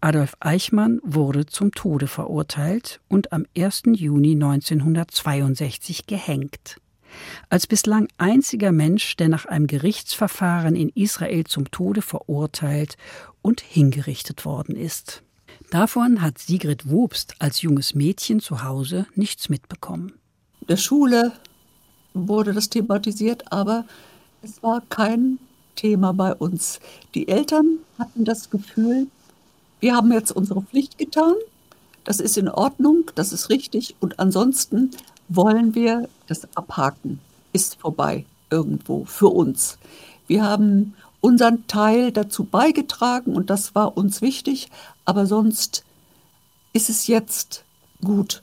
Adolf 0.00 0.36
Eichmann 0.40 1.00
wurde 1.02 1.46
zum 1.46 1.72
Tode 1.72 2.06
verurteilt 2.06 3.00
und 3.08 3.32
am 3.32 3.46
1. 3.56 3.82
Juni 3.94 4.32
1962 4.32 6.06
gehängt. 6.06 6.76
Als 7.48 7.66
bislang 7.66 8.08
einziger 8.18 8.72
Mensch, 8.72 9.16
der 9.16 9.28
nach 9.28 9.46
einem 9.46 9.66
Gerichtsverfahren 9.66 10.76
in 10.76 10.90
Israel 10.90 11.44
zum 11.44 11.70
Tode 11.70 12.02
verurteilt 12.02 12.96
und 13.42 13.60
hingerichtet 13.60 14.44
worden 14.44 14.76
ist. 14.76 15.22
Davon 15.70 16.22
hat 16.22 16.38
Sigrid 16.38 16.90
Wobst 16.90 17.34
als 17.38 17.62
junges 17.62 17.94
Mädchen 17.94 18.40
zu 18.40 18.62
Hause 18.62 19.06
nichts 19.14 19.48
mitbekommen. 19.48 20.12
In 20.60 20.68
der 20.68 20.76
Schule 20.76 21.32
wurde 22.14 22.52
das 22.52 22.70
thematisiert, 22.70 23.50
aber 23.52 23.84
es 24.42 24.62
war 24.62 24.82
kein 24.88 25.38
Thema 25.74 26.12
bei 26.12 26.34
uns. 26.34 26.80
Die 27.14 27.28
Eltern 27.28 27.78
hatten 27.98 28.24
das 28.24 28.50
Gefühl, 28.50 29.08
wir 29.80 29.94
haben 29.94 30.12
jetzt 30.12 30.32
unsere 30.32 30.62
Pflicht 30.62 30.98
getan, 30.98 31.34
das 32.04 32.20
ist 32.20 32.38
in 32.38 32.48
Ordnung, 32.48 33.10
das 33.14 33.32
ist 33.32 33.50
richtig 33.50 33.96
und 34.00 34.18
ansonsten 34.18 34.90
wollen 35.28 35.74
wir 35.74 36.08
das 36.26 36.48
abhaken. 36.54 37.20
Ist 37.52 37.76
vorbei 37.76 38.24
irgendwo 38.50 39.04
für 39.04 39.28
uns. 39.28 39.78
Wir 40.26 40.44
haben 40.44 40.94
unseren 41.20 41.66
Teil 41.66 42.12
dazu 42.12 42.44
beigetragen 42.44 43.34
und 43.34 43.50
das 43.50 43.74
war 43.74 43.96
uns 43.96 44.22
wichtig, 44.22 44.68
aber 45.04 45.26
sonst 45.26 45.84
ist 46.72 46.90
es 46.90 47.06
jetzt 47.06 47.64
gut 48.04 48.42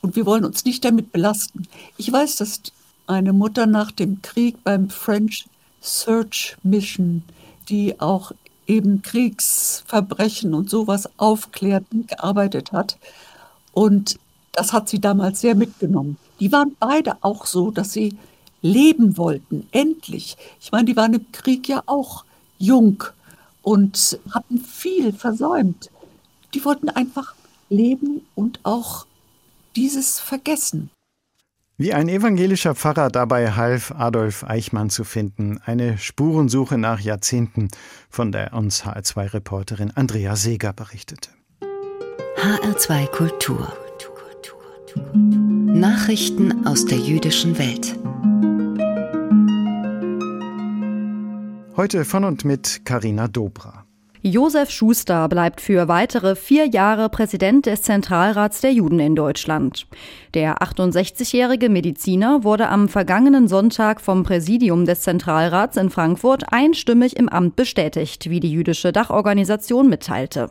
und 0.00 0.16
wir 0.16 0.26
wollen 0.26 0.44
uns 0.44 0.64
nicht 0.64 0.84
damit 0.84 1.12
belasten. 1.12 1.66
Ich 1.96 2.12
weiß, 2.12 2.36
dass 2.36 2.60
eine 3.06 3.32
Mutter 3.32 3.66
nach 3.66 3.90
dem 3.90 4.22
Krieg 4.22 4.62
beim 4.64 4.90
French 4.90 5.46
Search 5.80 6.56
Mission, 6.62 7.22
die 7.68 8.00
auch 8.00 8.32
eben 8.66 9.02
Kriegsverbrechen 9.02 10.54
und 10.54 10.70
sowas 10.70 11.08
aufklärten, 11.16 12.06
gearbeitet 12.06 12.72
hat. 12.72 12.96
Und 13.72 14.18
das 14.52 14.72
hat 14.72 14.88
sie 14.88 15.00
damals 15.00 15.40
sehr 15.40 15.54
mitgenommen. 15.54 16.16
Die 16.42 16.50
waren 16.50 16.76
beide 16.80 17.18
auch 17.20 17.46
so, 17.46 17.70
dass 17.70 17.92
sie 17.92 18.18
leben 18.62 19.16
wollten, 19.16 19.68
endlich. 19.70 20.36
Ich 20.60 20.72
meine, 20.72 20.86
die 20.86 20.96
waren 20.96 21.14
im 21.14 21.30
Krieg 21.30 21.68
ja 21.68 21.84
auch 21.86 22.24
jung 22.58 23.04
und 23.62 24.18
hatten 24.34 24.58
viel 24.58 25.12
versäumt. 25.12 25.88
Die 26.52 26.64
wollten 26.64 26.88
einfach 26.88 27.36
leben 27.68 28.22
und 28.34 28.58
auch 28.64 29.06
dieses 29.76 30.18
vergessen. 30.18 30.90
Wie 31.78 31.94
ein 31.94 32.08
evangelischer 32.08 32.74
Pfarrer 32.74 33.10
dabei 33.10 33.52
half, 33.52 33.92
Adolf 33.92 34.42
Eichmann 34.42 34.90
zu 34.90 35.04
finden. 35.04 35.60
Eine 35.64 35.96
Spurensuche 35.96 36.76
nach 36.76 36.98
Jahrzehnten, 36.98 37.68
von 38.10 38.32
der 38.32 38.52
uns 38.52 38.82
HR2-Reporterin 38.82 39.92
Andrea 39.94 40.34
Seeger 40.34 40.72
berichtete. 40.72 41.30
HR2 42.36 43.06
Kultur. 43.06 43.72
Nachrichten 45.82 46.64
aus 46.64 46.84
der 46.84 46.98
jüdischen 46.98 47.58
Welt. 47.58 47.98
Heute 51.76 52.04
von 52.04 52.22
und 52.22 52.44
mit 52.44 52.82
Karina 52.84 53.26
Dobra. 53.26 53.84
Josef 54.24 54.70
Schuster 54.70 55.28
bleibt 55.28 55.60
für 55.60 55.88
weitere 55.88 56.36
vier 56.36 56.66
Jahre 56.68 57.08
Präsident 57.08 57.66
des 57.66 57.82
Zentralrats 57.82 58.60
der 58.60 58.72
Juden 58.72 59.00
in 59.00 59.16
Deutschland. 59.16 59.88
Der 60.34 60.58
68-jährige 60.58 61.68
Mediziner 61.68 62.44
wurde 62.44 62.68
am 62.68 62.88
vergangenen 62.88 63.48
Sonntag 63.48 64.00
vom 64.00 64.22
Präsidium 64.22 64.86
des 64.86 65.00
Zentralrats 65.00 65.76
in 65.76 65.90
Frankfurt 65.90 66.52
einstimmig 66.52 67.16
im 67.16 67.28
Amt 67.28 67.56
bestätigt, 67.56 68.30
wie 68.30 68.38
die 68.38 68.52
jüdische 68.52 68.92
Dachorganisation 68.92 69.88
mitteilte. 69.88 70.48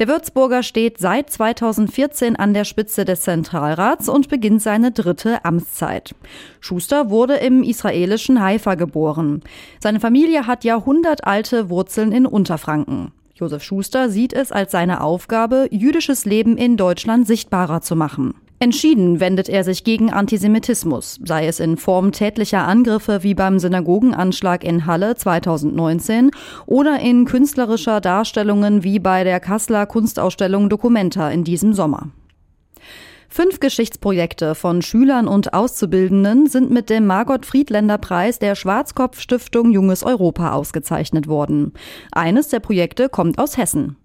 Der 0.00 0.08
Würzburger 0.08 0.62
steht 0.62 0.96
seit 0.96 1.28
2014 1.28 2.34
an 2.34 2.54
der 2.54 2.64
Spitze 2.64 3.04
des 3.04 3.20
Zentralrats 3.20 4.08
und 4.08 4.30
beginnt 4.30 4.62
seine 4.62 4.92
dritte 4.92 5.44
Amtszeit. 5.44 6.14
Schuster 6.58 7.10
wurde 7.10 7.34
im 7.34 7.62
israelischen 7.62 8.40
Haifa 8.40 8.76
geboren. 8.76 9.42
Seine 9.78 10.00
Familie 10.00 10.46
hat 10.46 10.64
jahrhundertalte 10.64 11.68
Wurzeln 11.68 12.12
in 12.12 12.24
Unterfranken. 12.24 13.12
Josef 13.34 13.62
Schuster 13.62 14.08
sieht 14.08 14.32
es 14.32 14.52
als 14.52 14.72
seine 14.72 15.02
Aufgabe, 15.02 15.68
jüdisches 15.70 16.24
Leben 16.24 16.56
in 16.56 16.78
Deutschland 16.78 17.26
sichtbarer 17.26 17.82
zu 17.82 17.94
machen. 17.94 18.32
Entschieden 18.62 19.20
wendet 19.20 19.48
er 19.48 19.64
sich 19.64 19.84
gegen 19.84 20.12
Antisemitismus, 20.12 21.18
sei 21.24 21.46
es 21.46 21.60
in 21.60 21.78
Form 21.78 22.12
tätlicher 22.12 22.66
Angriffe 22.68 23.22
wie 23.22 23.34
beim 23.34 23.58
Synagogenanschlag 23.58 24.64
in 24.64 24.84
Halle 24.84 25.16
2019 25.16 26.30
oder 26.66 27.00
in 27.00 27.24
künstlerischer 27.24 28.02
Darstellungen 28.02 28.84
wie 28.84 28.98
bei 28.98 29.24
der 29.24 29.40
Kasseler 29.40 29.86
Kunstausstellung 29.86 30.68
Documenta 30.68 31.30
in 31.30 31.42
diesem 31.42 31.72
Sommer. 31.72 32.10
Fünf 33.30 33.60
Geschichtsprojekte 33.60 34.54
von 34.54 34.82
Schülern 34.82 35.26
und 35.26 35.54
Auszubildenden 35.54 36.46
sind 36.46 36.70
mit 36.70 36.90
dem 36.90 37.06
Margot 37.06 37.46
Friedländer 37.46 37.96
Preis 37.96 38.40
der 38.40 38.56
Schwarzkopf 38.56 39.20
Stiftung 39.20 39.70
Junges 39.70 40.02
Europa 40.02 40.52
ausgezeichnet 40.52 41.28
worden. 41.28 41.72
Eines 42.12 42.48
der 42.48 42.60
Projekte 42.60 43.08
kommt 43.08 43.38
aus 43.38 43.56
Hessen. 43.56 43.96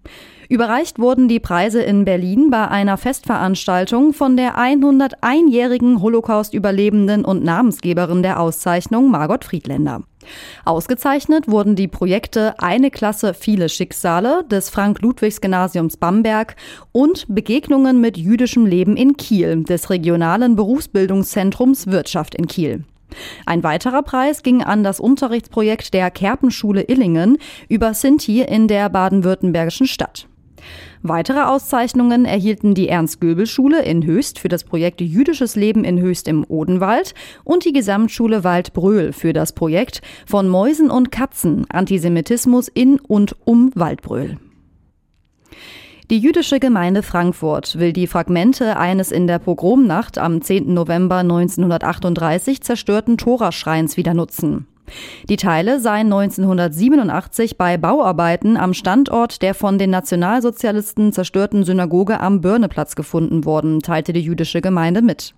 Überreicht 0.48 0.98
wurden 1.00 1.26
die 1.26 1.40
Preise 1.40 1.82
in 1.82 2.04
Berlin 2.04 2.50
bei 2.50 2.68
einer 2.68 2.96
Festveranstaltung 2.96 4.12
von 4.12 4.36
der 4.36 4.56
101-jährigen 4.56 6.00
Holocaust-Überlebenden 6.00 7.24
und 7.24 7.42
Namensgeberin 7.42 8.22
der 8.22 8.38
Auszeichnung 8.38 9.10
Margot 9.10 9.44
Friedländer. 9.44 10.02
Ausgezeichnet 10.64 11.48
wurden 11.48 11.74
die 11.74 11.88
Projekte 11.88 12.54
Eine 12.58 12.90
Klasse, 12.90 13.34
viele 13.34 13.68
Schicksale 13.68 14.44
des 14.44 14.70
Frank-Ludwigs-Gymnasiums 14.70 15.96
Bamberg 15.96 16.56
und 16.92 17.26
Begegnungen 17.28 18.00
mit 18.00 18.16
jüdischem 18.16 18.66
Leben 18.66 18.96
in 18.96 19.16
Kiel 19.16 19.64
des 19.64 19.90
regionalen 19.90 20.54
Berufsbildungszentrums 20.54 21.88
Wirtschaft 21.88 22.34
in 22.34 22.46
Kiel. 22.46 22.84
Ein 23.46 23.62
weiterer 23.62 24.02
Preis 24.02 24.42
ging 24.42 24.62
an 24.62 24.84
das 24.84 25.00
Unterrichtsprojekt 25.00 25.94
der 25.94 26.10
Kerpenschule 26.10 26.82
Illingen 26.82 27.38
über 27.68 27.94
Sinti 27.94 28.42
in 28.42 28.68
der 28.68 28.88
baden-württembergischen 28.88 29.86
Stadt. 29.86 30.28
Weitere 31.08 31.42
Auszeichnungen 31.42 32.24
erhielten 32.24 32.74
die 32.74 32.88
Ernst-Göbel-Schule 32.88 33.82
in 33.82 34.04
Höchst 34.04 34.40
für 34.40 34.48
das 34.48 34.64
Projekt 34.64 35.00
Jüdisches 35.00 35.54
Leben 35.54 35.84
in 35.84 36.00
Höchst 36.00 36.26
im 36.26 36.44
Odenwald 36.48 37.14
und 37.44 37.64
die 37.64 37.72
Gesamtschule 37.72 38.42
Waldbröl 38.42 39.12
für 39.12 39.32
das 39.32 39.52
Projekt 39.52 40.02
von 40.26 40.48
Mäusen 40.48 40.90
und 40.90 41.12
Katzen 41.12 41.64
Antisemitismus 41.70 42.66
in 42.66 42.98
und 42.98 43.36
um 43.44 43.70
Waldbröl. 43.76 44.38
Die 46.10 46.18
jüdische 46.18 46.58
Gemeinde 46.58 47.04
Frankfurt 47.04 47.78
will 47.78 47.92
die 47.92 48.08
Fragmente 48.08 48.76
eines 48.76 49.12
in 49.12 49.28
der 49.28 49.38
Pogromnacht 49.38 50.18
am 50.18 50.42
10. 50.42 50.74
November 50.74 51.18
1938 51.18 52.62
zerstörten 52.62 53.16
Toraschreins 53.16 53.96
wieder 53.96 54.14
nutzen. 54.14 54.66
Die 55.28 55.36
Teile 55.36 55.80
seien 55.80 56.12
1987 56.12 57.56
bei 57.56 57.76
Bauarbeiten 57.76 58.56
am 58.56 58.74
Standort 58.74 59.42
der 59.42 59.54
von 59.54 59.78
den 59.78 59.90
Nationalsozialisten 59.90 61.12
zerstörten 61.12 61.64
Synagoge 61.64 62.20
am 62.20 62.40
Börneplatz 62.40 62.96
gefunden 62.96 63.44
worden, 63.44 63.80
teilte 63.80 64.12
die 64.12 64.20
jüdische 64.20 64.60
Gemeinde 64.60 65.02
mit. 65.02 65.34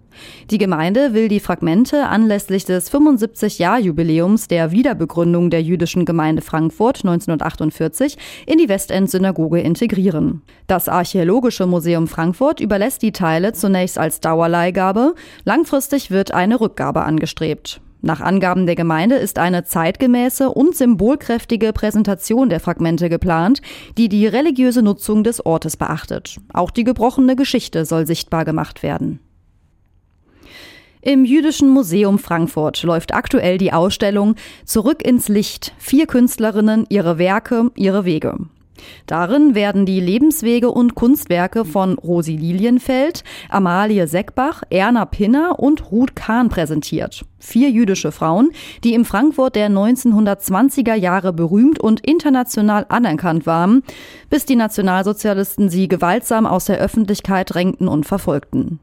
Die 0.51 0.59
Gemeinde 0.59 1.15
will 1.15 1.29
die 1.29 1.41
Fragmente 1.41 2.07
anlässlich 2.07 2.65
des 2.65 2.93
75-Jahr-Jubiläums 2.93 4.49
der 4.49 4.73
Wiederbegründung 4.73 5.51
der 5.51 5.63
jüdischen 5.63 6.05
Gemeinde 6.05 6.43
Frankfurt 6.43 6.99
1948 7.05 8.17
in 8.47 8.59
die 8.59 8.69
Westend-Synagoge 8.69 9.61
integrieren. 9.61 10.43
Das 10.67 10.89
Archäologische 10.89 11.67
Museum 11.67 12.09
Frankfurt 12.09 12.61
überlässt 12.61 13.03
die 13.03 13.13
Teile 13.13 13.53
zunächst 13.53 13.99
als 13.99 14.21
Dauerleihgabe, 14.21 15.15
langfristig 15.45 16.11
wird 16.11 16.33
eine 16.33 16.61
Rückgabe 16.61 17.03
angestrebt. 17.03 17.81
Nach 18.01 18.21
Angaben 18.21 18.67
der 18.67 18.77
Gemeinde 18.77 19.17
ist 19.17 19.39
eine 19.39 19.65
zeitgemäße 19.65 20.51
und 20.51 20.77
symbolkräftige 20.77 21.73
Präsentation 21.73 22.49
der 22.49 22.61
Fragmente 22.61 23.09
geplant, 23.09 23.61
die 23.97 24.09
die 24.09 24.27
religiöse 24.27 24.83
Nutzung 24.83 25.25
des 25.25 25.45
Ortes 25.45 25.77
beachtet. 25.77 26.37
Auch 26.53 26.71
die 26.71 26.85
gebrochene 26.85 27.35
Geschichte 27.35 27.85
soll 27.85 28.07
sichtbar 28.07 28.45
gemacht 28.45 28.83
werden. 28.83 29.19
Im 31.01 31.25
Jüdischen 31.25 31.71
Museum 31.71 32.19
Frankfurt 32.19 32.83
läuft 32.83 33.15
aktuell 33.15 33.57
die 33.59 33.73
Ausstellung 33.73 34.35
Zurück 34.65 35.05
ins 35.05 35.29
Licht. 35.29 35.73
Vier 35.79 36.07
Künstlerinnen, 36.07 36.87
ihre 36.89 37.19
Werke, 37.19 37.71
ihre 37.77 38.05
Wege. 38.05 38.37
Darin 39.07 39.55
werden 39.55 39.87
die 39.87 40.01
Lebenswege 40.01 40.71
und 40.71 40.95
Kunstwerke 40.95 41.65
von 41.65 41.99
Rosi 41.99 42.37
Lilienfeld, 42.37 43.25
Amalie 43.49 44.07
Seckbach, 44.07 44.63
Erna 44.71 45.05
Pinner 45.05 45.59
und 45.59 45.91
Ruth 45.91 46.15
Kahn 46.15 46.49
präsentiert. 46.49 47.25
Vier 47.39 47.71
jüdische 47.71 48.13
Frauen, 48.13 48.51
die 48.85 48.95
im 48.95 49.05
Frankfurt 49.05 49.55
der 49.55 49.71
1920er 49.71 50.95
Jahre 50.95 51.33
berühmt 51.33 51.79
und 51.79 52.01
international 52.01 52.87
anerkannt 52.89 53.47
waren, 53.47 53.83
bis 54.29 54.45
die 54.45 54.57
Nationalsozialisten 54.57 55.69
sie 55.69 55.89
gewaltsam 55.89 56.47
aus 56.47 56.65
der 56.65 56.79
Öffentlichkeit 56.79 57.55
drängten 57.55 57.89
und 57.89 58.07
verfolgten. 58.07 58.81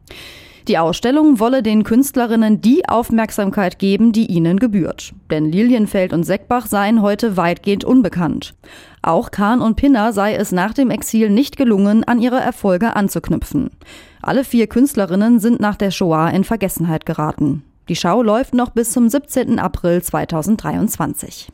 Die 0.68 0.80
Ausstellung 0.80 1.40
wolle 1.40 1.62
den 1.62 1.84
Künstlerinnen 1.84 2.60
die 2.60 2.90
Aufmerksamkeit 2.90 3.78
geben, 3.78 4.12
die 4.12 4.26
ihnen 4.26 4.58
gebührt. 4.58 5.14
Denn 5.30 5.52
Lilienfeld 5.52 6.12
und 6.12 6.24
Seckbach 6.24 6.66
seien 6.66 7.04
heute 7.04 7.38
weitgehend 7.38 7.84
unbekannt. 7.84 8.56
Auch 9.04 9.30
Kahn 9.30 9.62
und 9.62 9.76
Pinner 9.76 10.12
sei 10.12 10.34
es 10.34 10.52
nach 10.52 10.74
dem 10.74 10.90
Exil 10.90 11.30
nicht 11.30 11.56
gelungen, 11.56 12.04
an 12.04 12.20
ihre 12.20 12.40
Erfolge 12.40 12.96
anzuknüpfen. 12.96 13.70
Alle 14.24 14.44
vier 14.44 14.66
Künstlerinnen 14.66 15.40
sind 15.40 15.60
nach 15.60 15.76
der 15.76 15.92
Shoah 15.92 16.32
in 16.32 16.44
Vergessenheit 16.44 17.06
geraten. 17.06 17.62
Die 17.88 17.96
Schau 17.96 18.24
läuft 18.24 18.56
noch 18.56 18.72
bis 18.72 18.92
zum 18.92 19.08
17. 19.08 19.60
April 19.60 20.02
2023. 20.02 21.52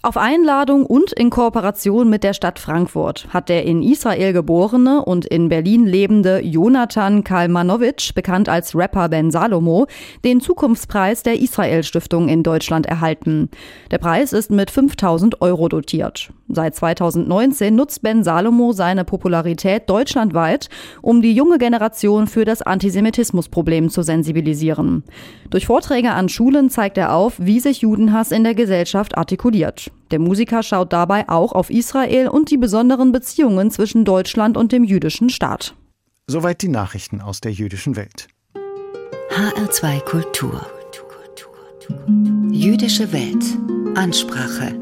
Auf 0.00 0.16
Einladung 0.16 0.86
und 0.86 1.12
in 1.12 1.28
Kooperation 1.28 2.08
mit 2.08 2.22
der 2.22 2.32
Stadt 2.32 2.60
Frankfurt 2.60 3.26
hat 3.30 3.48
der 3.48 3.64
in 3.64 3.82
Israel 3.82 4.32
geborene 4.32 5.04
und 5.04 5.26
in 5.26 5.48
Berlin 5.48 5.86
lebende 5.86 6.40
Jonathan 6.40 7.24
Kalmanowitsch, 7.24 8.14
bekannt 8.14 8.48
als 8.48 8.76
Rapper 8.76 9.08
Ben 9.08 9.32
Salomo, 9.32 9.88
den 10.24 10.40
Zukunftspreis 10.40 11.24
der 11.24 11.40
Israel 11.40 11.82
Stiftung 11.82 12.28
in 12.28 12.44
Deutschland 12.44 12.86
erhalten. 12.86 13.50
Der 13.90 13.98
Preis 13.98 14.32
ist 14.32 14.52
mit 14.52 14.70
5000 14.70 15.42
Euro 15.42 15.68
dotiert. 15.68 16.30
Seit 16.48 16.76
2019 16.76 17.74
nutzt 17.74 18.00
Ben 18.00 18.22
Salomo 18.22 18.72
seine 18.72 19.04
Popularität 19.04 19.90
deutschlandweit, 19.90 20.68
um 21.02 21.22
die 21.22 21.34
junge 21.34 21.58
Generation 21.58 22.28
für 22.28 22.44
das 22.44 22.62
Antisemitismusproblem 22.62 23.90
zu 23.90 24.02
sensibilisieren. 24.02 25.02
Durch 25.50 25.66
Vorträge 25.66 26.12
an 26.12 26.28
Schulen 26.28 26.70
zeigt 26.70 26.98
er 26.98 27.14
auf, 27.14 27.34
wie 27.38 27.58
sich 27.58 27.80
Judenhass 27.80 28.30
in 28.30 28.44
der 28.44 28.54
Gesellschaft 28.54 29.18
artikuliert. 29.18 29.87
Der 30.10 30.18
Musiker 30.18 30.62
schaut 30.62 30.92
dabei 30.92 31.28
auch 31.28 31.52
auf 31.52 31.70
Israel 31.70 32.28
und 32.28 32.50
die 32.50 32.56
besonderen 32.56 33.12
Beziehungen 33.12 33.70
zwischen 33.70 34.04
Deutschland 34.04 34.56
und 34.56 34.72
dem 34.72 34.84
jüdischen 34.84 35.30
Staat. 35.30 35.74
Soweit 36.26 36.62
die 36.62 36.68
Nachrichten 36.68 37.20
aus 37.20 37.40
der 37.40 37.52
jüdischen 37.52 37.96
Welt. 37.96 38.28
HR2 39.30 40.00
Kultur. 40.00 40.66
Jüdische 42.50 43.12
Welt. 43.12 43.44
Ansprache. 43.96 44.74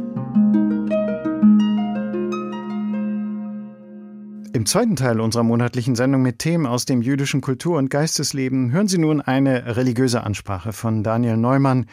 Im 4.53 4.65
zweiten 4.65 4.97
Teil 4.97 5.21
unserer 5.21 5.43
monatlichen 5.43 5.95
Sendung 5.95 6.23
mit 6.23 6.39
Themen 6.39 6.67
aus 6.67 6.87
dem 6.87 7.03
jüdischen 7.03 7.43
Kultur- 7.43 7.77
und 7.77 7.91
Geistesleben 7.91 8.73
hören 8.73 8.89
Sie 8.89 8.99
nun 8.99 9.21
eine 9.21 9.77
religiöse 9.77 10.25
Ansprache 10.25 10.73
von 10.73 11.03
Daniel 11.03 11.37
Neumann, 11.37 11.87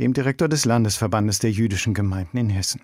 dem 0.00 0.14
Direktor 0.14 0.48
des 0.48 0.64
Landesverbandes 0.64 1.40
der 1.40 1.50
jüdischen 1.50 1.92
Gemeinden 1.92 2.38
in 2.38 2.48
Hessen. 2.48 2.80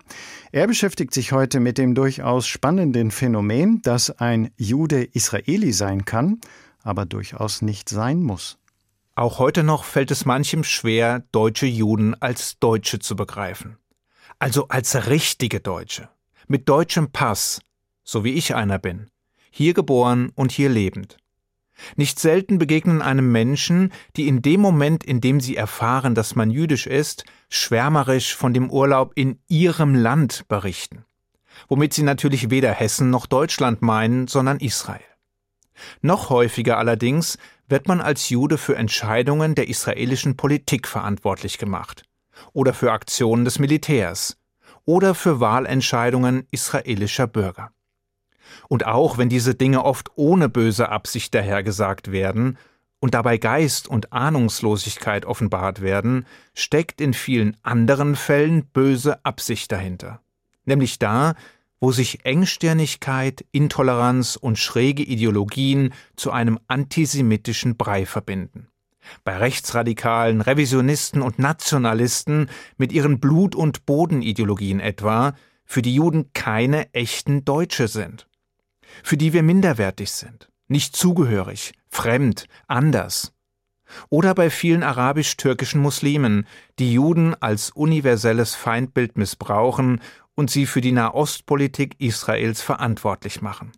Er 0.51 0.67
beschäftigt 0.67 1.13
sich 1.13 1.31
heute 1.31 1.59
mit 1.59 1.77
dem 1.77 1.95
durchaus 1.95 2.47
spannenden 2.47 3.09
Phänomen, 3.09 3.81
dass 3.81 4.11
ein 4.11 4.51
Jude 4.55 5.03
Israeli 5.03 5.73
sein 5.73 6.05
kann, 6.05 6.39
aber 6.83 7.05
durchaus 7.05 7.63
nicht 7.63 7.89
sein 7.89 8.21
muss. 8.21 8.59
Auch 9.15 9.39
heute 9.39 9.63
noch 9.63 9.83
fällt 9.83 10.11
es 10.11 10.25
manchem 10.25 10.63
schwer, 10.63 11.23
deutsche 11.31 11.65
Juden 11.65 12.13
als 12.21 12.59
Deutsche 12.59 12.99
zu 12.99 13.15
begreifen. 13.15 13.77
Also 14.37 14.67
als 14.67 15.07
richtige 15.07 15.59
Deutsche, 15.59 16.09
mit 16.47 16.69
deutschem 16.69 17.11
Pass, 17.11 17.59
so 18.03 18.23
wie 18.23 18.33
ich 18.33 18.53
einer 18.53 18.77
bin, 18.77 19.09
hier 19.49 19.73
geboren 19.73 20.31
und 20.35 20.51
hier 20.51 20.69
lebend. 20.69 21.17
Nicht 21.95 22.19
selten 22.19 22.57
begegnen 22.57 23.01
einem 23.01 23.31
Menschen, 23.31 23.91
die 24.15 24.27
in 24.27 24.41
dem 24.41 24.61
Moment, 24.61 25.03
in 25.03 25.21
dem 25.21 25.39
sie 25.39 25.55
erfahren, 25.55 26.15
dass 26.15 26.35
man 26.35 26.49
jüdisch 26.49 26.87
ist, 26.87 27.23
schwärmerisch 27.49 28.35
von 28.35 28.53
dem 28.53 28.69
Urlaub 28.69 29.13
in 29.15 29.39
ihrem 29.47 29.95
Land 29.95 30.47
berichten. 30.47 31.05
Womit 31.67 31.93
sie 31.93 32.03
natürlich 32.03 32.49
weder 32.49 32.71
Hessen 32.71 33.09
noch 33.09 33.25
Deutschland 33.25 33.81
meinen, 33.81 34.27
sondern 34.27 34.59
Israel. 34.59 35.01
Noch 36.01 36.29
häufiger 36.29 36.77
allerdings 36.77 37.37
wird 37.67 37.87
man 37.87 38.01
als 38.01 38.29
Jude 38.29 38.57
für 38.57 38.75
Entscheidungen 38.75 39.55
der 39.55 39.67
israelischen 39.67 40.37
Politik 40.37 40.87
verantwortlich 40.87 41.57
gemacht 41.57 42.03
oder 42.53 42.73
für 42.73 42.91
Aktionen 42.91 43.45
des 43.45 43.59
Militärs 43.59 44.37
oder 44.85 45.15
für 45.15 45.39
Wahlentscheidungen 45.39 46.47
israelischer 46.51 47.27
Bürger. 47.27 47.71
Und 48.67 48.85
auch 48.85 49.17
wenn 49.17 49.29
diese 49.29 49.55
Dinge 49.55 49.83
oft 49.85 50.11
ohne 50.15 50.49
böse 50.49 50.89
Absicht 50.89 51.33
dahergesagt 51.33 52.11
werden 52.11 52.57
und 52.99 53.13
dabei 53.13 53.37
Geist 53.37 53.87
und 53.87 54.11
Ahnungslosigkeit 54.11 55.25
offenbart 55.25 55.81
werden, 55.81 56.25
steckt 56.53 56.99
in 56.99 57.13
vielen 57.13 57.55
anderen 57.63 58.15
Fällen 58.15 58.65
böse 58.65 59.23
Absicht 59.23 59.71
dahinter. 59.71 60.21
Nämlich 60.65 60.99
da, 60.99 61.35
wo 61.79 61.91
sich 61.91 62.25
Engstirnigkeit, 62.25 63.45
Intoleranz 63.51 64.35
und 64.35 64.57
schräge 64.57 65.03
Ideologien 65.03 65.93
zu 66.15 66.31
einem 66.31 66.59
antisemitischen 66.67 67.77
Brei 67.77 68.05
verbinden. 68.05 68.67
Bei 69.23 69.37
Rechtsradikalen, 69.37 70.41
Revisionisten 70.41 71.21
und 71.21 71.39
Nationalisten 71.39 72.49
mit 72.77 72.91
ihren 72.91 73.21
Blut- 73.21 73.55
und 73.55 73.85
Bodenideologien 73.85 74.81
etwa, 74.81 75.35
für 75.63 75.81
die 75.81 75.93
Juden 75.93 76.33
keine 76.33 76.93
echten 76.93 77.45
Deutsche 77.45 77.87
sind 77.87 78.27
für 79.03 79.17
die 79.17 79.33
wir 79.33 79.43
minderwertig 79.43 80.11
sind, 80.11 80.49
nicht 80.67 80.95
zugehörig, 80.95 81.73
fremd, 81.89 82.47
anders. 82.67 83.33
Oder 84.09 84.35
bei 84.35 84.49
vielen 84.49 84.83
arabisch-türkischen 84.83 85.81
Muslimen, 85.81 86.45
die 86.77 86.93
Juden 86.93 87.35
als 87.41 87.71
universelles 87.71 88.53
Feindbild 88.55 89.17
missbrauchen 89.17 90.01
und 90.35 90.51
sie 90.51 90.65
für 90.65 90.81
die 90.81 90.91
Nahostpolitik 90.91 91.95
Israels 91.99 92.61
verantwortlich 92.61 93.41
machen. 93.41 93.71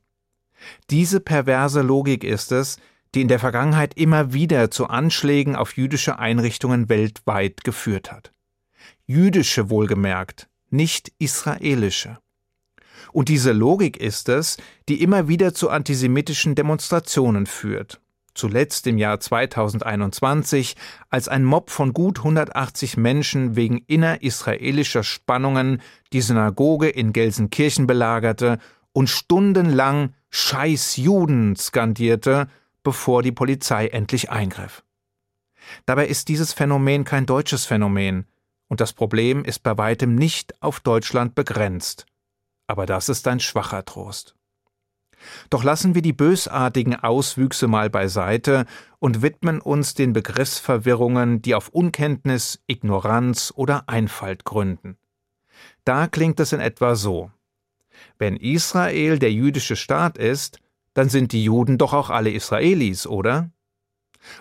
Diese 0.89 1.19
perverse 1.19 1.81
Logik 1.81 2.23
ist 2.23 2.51
es, 2.51 2.77
die 3.15 3.21
in 3.21 3.27
der 3.27 3.39
Vergangenheit 3.39 3.95
immer 3.95 4.33
wieder 4.33 4.69
zu 4.69 4.87
Anschlägen 4.87 5.55
auf 5.55 5.77
jüdische 5.77 6.19
Einrichtungen 6.19 6.89
weltweit 6.89 7.63
geführt 7.63 8.11
hat. 8.11 8.31
Jüdische 9.05 9.69
wohlgemerkt, 9.69 10.47
nicht 10.69 11.11
israelische. 11.17 12.19
Und 13.11 13.29
diese 13.29 13.51
Logik 13.51 13.97
ist 13.97 14.29
es, 14.29 14.57
die 14.87 15.01
immer 15.01 15.27
wieder 15.27 15.53
zu 15.53 15.69
antisemitischen 15.69 16.55
Demonstrationen 16.55 17.45
führt. 17.45 17.99
Zuletzt 18.35 18.87
im 18.87 18.97
Jahr 18.97 19.19
2021, 19.19 20.75
als 21.09 21.27
ein 21.27 21.43
Mob 21.43 21.71
von 21.71 21.93
gut 21.93 22.19
180 22.19 22.95
Menschen 22.95 23.55
wegen 23.55 23.79
innerisraelischer 23.87 25.03
Spannungen 25.03 25.81
die 26.13 26.21
Synagoge 26.21 26.89
in 26.89 27.11
Gelsenkirchen 27.11 27.87
belagerte 27.87 28.59
und 28.93 29.09
stundenlang 29.09 30.13
Scheiß 30.29 30.97
Juden 30.97 31.55
skandierte, 31.55 32.47
bevor 32.83 33.23
die 33.23 33.31
Polizei 33.31 33.87
endlich 33.87 34.29
eingriff. 34.29 34.83
Dabei 35.85 36.07
ist 36.07 36.29
dieses 36.29 36.53
Phänomen 36.53 37.03
kein 37.03 37.25
deutsches 37.25 37.65
Phänomen, 37.65 38.25
und 38.67 38.79
das 38.79 38.93
Problem 38.93 39.43
ist 39.43 39.63
bei 39.63 39.77
weitem 39.77 40.13
nicht 40.15 40.53
auf 40.61 40.79
Deutschland 40.79 41.33
begrenzt 41.33 42.05
aber 42.69 42.85
das 42.85 43.09
ist 43.09 43.27
ein 43.27 43.39
schwacher 43.39 43.83
Trost. 43.83 44.35
Doch 45.49 45.63
lassen 45.63 45.95
wir 45.95 46.03
die 46.03 46.13
bösartigen 46.13 46.95
Auswüchse 46.95 47.67
mal 47.67 47.89
beiseite 47.89 48.65
und 48.99 49.23
widmen 49.23 49.59
uns 49.59 49.95
den 49.95 50.13
Begriffsverwirrungen, 50.13 51.41
die 51.41 51.55
auf 51.55 51.69
Unkenntnis, 51.69 52.61
Ignoranz 52.67 53.51
oder 53.55 53.89
Einfalt 53.89 54.45
gründen. 54.45 54.97
Da 55.83 56.07
klingt 56.07 56.39
es 56.39 56.53
in 56.53 56.59
etwa 56.59 56.95
so. 56.95 57.31
Wenn 58.19 58.37
Israel 58.37 59.17
der 59.17 59.33
jüdische 59.33 59.75
Staat 59.75 60.19
ist, 60.19 60.59
dann 60.93 61.09
sind 61.09 61.31
die 61.31 61.43
Juden 61.43 61.79
doch 61.79 61.93
auch 61.93 62.11
alle 62.11 62.29
Israelis, 62.31 63.07
oder? 63.07 63.49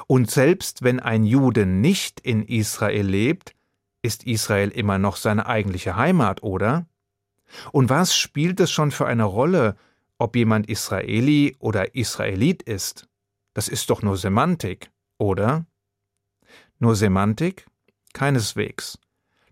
Und 0.06 0.30
selbst 0.30 0.82
wenn 0.82 1.00
ein 1.00 1.24
Jude 1.24 1.64
nicht 1.64 2.20
in 2.20 2.42
Israel 2.42 3.06
lebt, 3.06 3.54
ist 4.02 4.26
Israel 4.26 4.68
immer 4.68 4.98
noch 4.98 5.16
seine 5.16 5.46
eigentliche 5.46 5.96
Heimat, 5.96 6.42
oder? 6.42 6.86
Und 7.72 7.88
was 7.88 8.16
spielt 8.16 8.60
es 8.60 8.70
schon 8.70 8.90
für 8.90 9.06
eine 9.06 9.24
Rolle, 9.24 9.76
ob 10.18 10.36
jemand 10.36 10.68
Israeli 10.68 11.56
oder 11.58 11.94
Israelit 11.94 12.62
ist? 12.62 13.08
Das 13.54 13.68
ist 13.68 13.90
doch 13.90 14.02
nur 14.02 14.16
Semantik, 14.16 14.90
oder? 15.18 15.66
Nur 16.78 16.94
Semantik? 16.94 17.66
Keineswegs. 18.12 18.98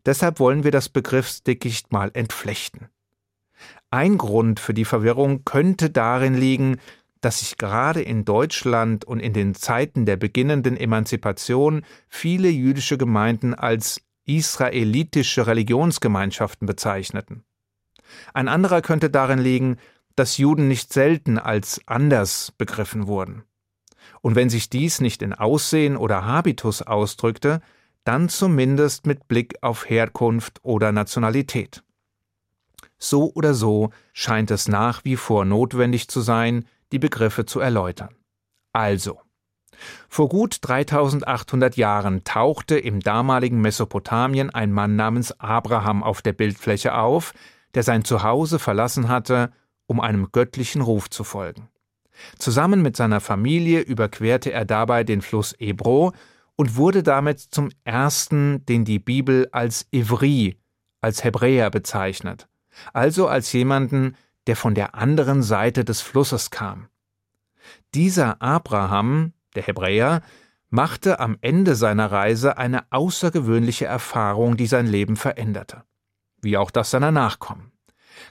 Deshalb 0.05 0.39
wollen 0.39 0.63
wir 0.65 0.71
das 0.71 0.89
Begriffsdickicht 0.89 1.93
mal 1.93 2.11
entflechten. 2.15 2.89
Ein 3.91 4.19
Grund 4.19 4.61
für 4.61 4.75
die 4.75 4.85
Verwirrung 4.85 5.45
könnte 5.45 5.91
darin 5.91 6.35
liegen, 6.35 6.79
dass 7.21 7.41
sich 7.41 7.57
gerade 7.57 8.03
in 8.03 8.25
Deutschland 8.25 9.05
und 9.05 9.21
in 9.21 9.33
den 9.33 9.55
Zeiten 9.55 10.07
der 10.07 10.17
beginnenden 10.17 10.77
Emanzipation 10.77 11.85
viele 12.09 12.49
jüdische 12.49 12.99
Gemeinden 12.99 13.55
als 13.55 14.03
israelitische 14.27 15.47
Religionsgemeinschaften 15.47 16.67
bezeichneten. 16.67 17.46
Ein 18.35 18.49
anderer 18.49 18.83
könnte 18.83 19.11
darin 19.11 19.39
liegen, 19.39 19.77
dass 20.15 20.39
Juden 20.39 20.69
nicht 20.69 20.93
selten 20.93 21.39
als 21.39 21.81
anders 21.87 22.53
begriffen 22.57 23.07
wurden. 23.07 23.45
Und 24.23 24.35
wenn 24.35 24.51
sich 24.51 24.71
dies 24.71 25.01
nicht 25.01 25.23
in 25.23 25.35
Aussehen 25.35 25.97
oder 25.97 26.25
Habitus 26.25 26.83
ausdrückte, 26.83 27.61
dann 28.05 28.29
zumindest 28.29 29.07
mit 29.07 29.29
Blick 29.29 29.57
auf 29.63 29.89
Herkunft 29.91 30.61
oder 30.63 30.93
Nationalität. 30.93 31.83
So 32.99 33.33
oder 33.35 33.53
so 33.53 33.91
scheint 34.13 34.51
es 34.51 34.69
nach 34.69 35.05
wie 35.05 35.17
vor 35.17 35.45
notwendig 35.45 36.09
zu 36.09 36.21
sein, 36.21 36.67
die 36.93 36.99
Begriffe 36.99 37.45
zu 37.45 37.61
erläutern. 37.61 38.15
Also, 38.73 39.21
vor 40.09 40.29
gut 40.29 40.59
3800 40.63 41.77
Jahren 41.77 42.25
tauchte 42.25 42.79
im 42.79 43.01
damaligen 43.01 43.61
Mesopotamien 43.61 44.51
ein 44.51 44.73
Mann 44.73 44.97
namens 44.97 45.39
Abraham 45.41 46.03
auf 46.03 46.23
der 46.23 46.33
Bildfläche 46.33 46.95
auf, 46.95 47.35
der 47.77 47.85
sein 47.85 48.05
Zuhause 48.05 48.59
verlassen 48.59 49.09
hatte, 49.09 49.53
um 49.87 50.01
einem 50.01 50.33
göttlichen 50.33 50.81
Ruf 50.81 51.09
zu 51.09 51.23
folgen. 51.23 51.69
Zusammen 52.39 52.83
mit 52.83 52.97
seiner 52.97 53.21
Familie 53.21 53.81
überquerte 53.81 54.51
er 54.51 54.65
dabei 54.65 55.05
den 55.05 55.23
Fluss 55.23 55.53
Ebro 55.59 56.13
und 56.57 56.77
wurde 56.77 57.03
damit 57.03 57.39
zum 57.39 57.71
ersten, 57.85 58.65
den 58.67 58.85
die 58.85 58.99
Bibel 58.99 59.49
als 59.53 59.87
Ivri, 59.93 60.59
als 61.01 61.23
Hebräer 61.23 61.71
bezeichnet, 61.71 62.49
also 62.93 63.29
als 63.29 63.53
jemanden, 63.53 64.17
der 64.47 64.57
von 64.57 64.75
der 64.75 64.95
anderen 64.95 65.43
Seite 65.43 65.85
des 65.85 66.01
Flusses 66.01 66.51
kam. 66.51 66.89
Dieser 67.95 68.41
Abraham, 68.41 69.33
der 69.55 69.65
Hebräer, 69.65 70.23
machte 70.71 71.21
am 71.21 71.37
Ende 71.41 71.75
seiner 71.75 72.11
Reise 72.11 72.59
eine 72.59 72.91
außergewöhnliche 72.91 73.87
Erfahrung, 73.87 74.57
die 74.57 74.67
sein 74.67 74.87
Leben 74.87 75.17
veränderte, 75.17 75.85
wie 76.47 76.57
auch 76.57 76.71
das 76.71 76.91
seiner 76.91 77.13
Nachkommen. 77.13 77.73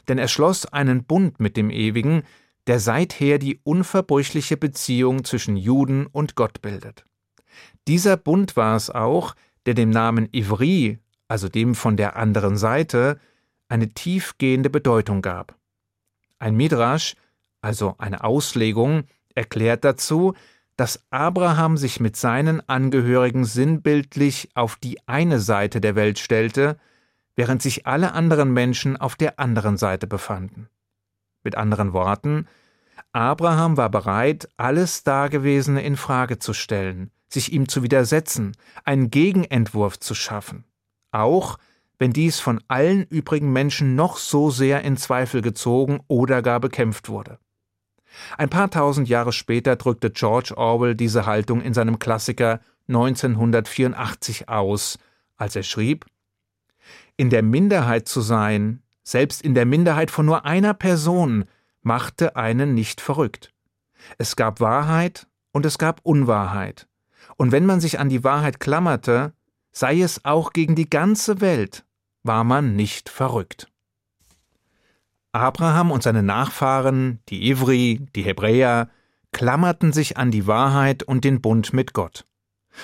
Denn 0.08 0.17
er 0.17 0.28
schloss 0.28 0.65
einen 0.65 1.04
Bund 1.04 1.39
mit 1.39 1.56
dem 1.58 1.69
Ewigen, 1.69 2.23
der 2.65 2.80
seither 2.80 3.38
die 3.38 3.60
unverbrüchliche 3.63 4.58
Beziehung 4.58 5.23
zwischen 5.23 5.56
Juden 5.56 6.08
und 6.08 6.34
Gott 6.34 6.63
bildet. 6.63 7.06
Dieser 7.88 8.17
Bund 8.17 8.58
war 8.58 8.75
es 8.75 8.89
auch, 8.89 9.36
der 9.67 9.75
dem 9.75 9.91
Namen 9.91 10.28
Ivri, 10.32 10.97
also 11.28 11.49
dem 11.49 11.75
von 11.75 11.97
der 11.97 12.15
anderen 12.15 12.58
Seite, 12.58 13.19
eine 13.67 13.89
tiefgehende 13.89 14.71
Bedeutung 14.71 15.21
gab. 15.21 15.56
Ein 16.39 16.56
Midrash, 16.56 17.15
also 17.62 17.95
eine 17.99 18.23
Auslegung, 18.23 19.04
erklärt 19.36 19.84
dazu, 19.84 20.34
dass 20.78 21.04
Abraham 21.10 21.78
sich 21.78 21.99
mit 21.99 22.15
seinen 22.15 22.67
Angehörigen 22.67 23.45
sinnbildlich 23.45 24.49
auf 24.56 24.75
die 24.75 24.99
eine 25.08 25.39
Seite 25.39 25.80
der 25.82 25.95
Welt 25.95 26.19
stellte, 26.19 26.78
während 27.35 27.61
sich 27.61 27.85
alle 27.85 28.13
anderen 28.13 28.51
Menschen 28.53 28.97
auf 28.97 29.15
der 29.15 29.39
anderen 29.39 29.77
Seite 29.77 30.07
befanden. 30.07 30.69
Mit 31.43 31.55
anderen 31.55 31.93
Worten, 31.93 32.47
Abraham 33.11 33.77
war 33.77 33.89
bereit, 33.89 34.49
alles 34.57 35.03
Dagewesene 35.03 35.83
in 35.83 35.97
Frage 35.97 36.39
zu 36.39 36.53
stellen, 36.53 37.11
sich 37.27 37.53
ihm 37.53 37.67
zu 37.67 37.83
widersetzen, 37.83 38.55
einen 38.83 39.09
Gegenentwurf 39.09 39.99
zu 39.99 40.15
schaffen, 40.15 40.65
auch 41.11 41.57
wenn 41.97 42.11
dies 42.11 42.39
von 42.39 42.61
allen 42.67 43.03
übrigen 43.03 43.53
Menschen 43.53 43.95
noch 43.95 44.17
so 44.17 44.49
sehr 44.49 44.81
in 44.81 44.97
Zweifel 44.97 45.41
gezogen 45.41 46.01
oder 46.07 46.41
gar 46.41 46.59
bekämpft 46.59 47.09
wurde. 47.09 47.39
Ein 48.37 48.49
paar 48.49 48.69
tausend 48.69 49.09
Jahre 49.09 49.33
später 49.33 49.75
drückte 49.75 50.09
George 50.09 50.53
Orwell 50.55 50.95
diese 50.95 51.25
Haltung 51.25 51.61
in 51.61 51.73
seinem 51.73 51.99
Klassiker 51.99 52.59
1984 52.87 54.47
aus, 54.47 54.97
als 55.37 55.55
er 55.55 55.63
schrieb 55.63 56.05
In 57.17 57.30
der 57.30 57.43
Minderheit 57.43 58.08
zu 58.08 58.21
sein, 58.21 58.82
selbst 59.04 59.41
in 59.41 59.54
der 59.54 59.65
Minderheit 59.65 60.12
von 60.12 60.25
nur 60.25 60.45
einer 60.45 60.73
Person, 60.73 61.45
machte 61.82 62.36
einen 62.36 62.73
nicht 62.73 62.99
verrückt. 62.99 63.54
Es 64.17 64.36
gab 64.36 64.60
Wahrheit 64.60 65.28
und 65.51 65.65
es 65.65 65.78
gab 65.78 66.01
Unwahrheit. 66.04 66.88
Und 67.38 67.51
wenn 67.51 67.65
man 67.65 67.80
sich 67.80 67.99
an 67.99 68.10
die 68.10 68.23
Wahrheit 68.23 68.60
klammerte, 68.60 69.34
sei 69.71 70.01
es 70.01 70.25
auch 70.25 70.51
gegen 70.51 70.75
die 70.75 70.89
ganze 70.89 71.41
Welt, 71.41 71.86
war 72.23 72.43
man 72.43 72.75
nicht 72.75 73.10
verrückt. 73.10 73.67
Abraham 75.32 75.91
und 75.91 76.01
seine 76.01 76.23
Nachfahren, 76.23 77.19
die 77.30 77.49
Ivri, 77.49 78.08
die 78.15 78.23
Hebräer, 78.23 78.89
klammerten 79.32 79.91
sich 79.91 80.17
an 80.17 80.32
die 80.32 80.47
Wahrheit 80.47 81.04
und 81.04 81.25
den 81.25 81.41
Bund 81.41 81.73
mit 81.73 81.93
Gott. 81.93 82.25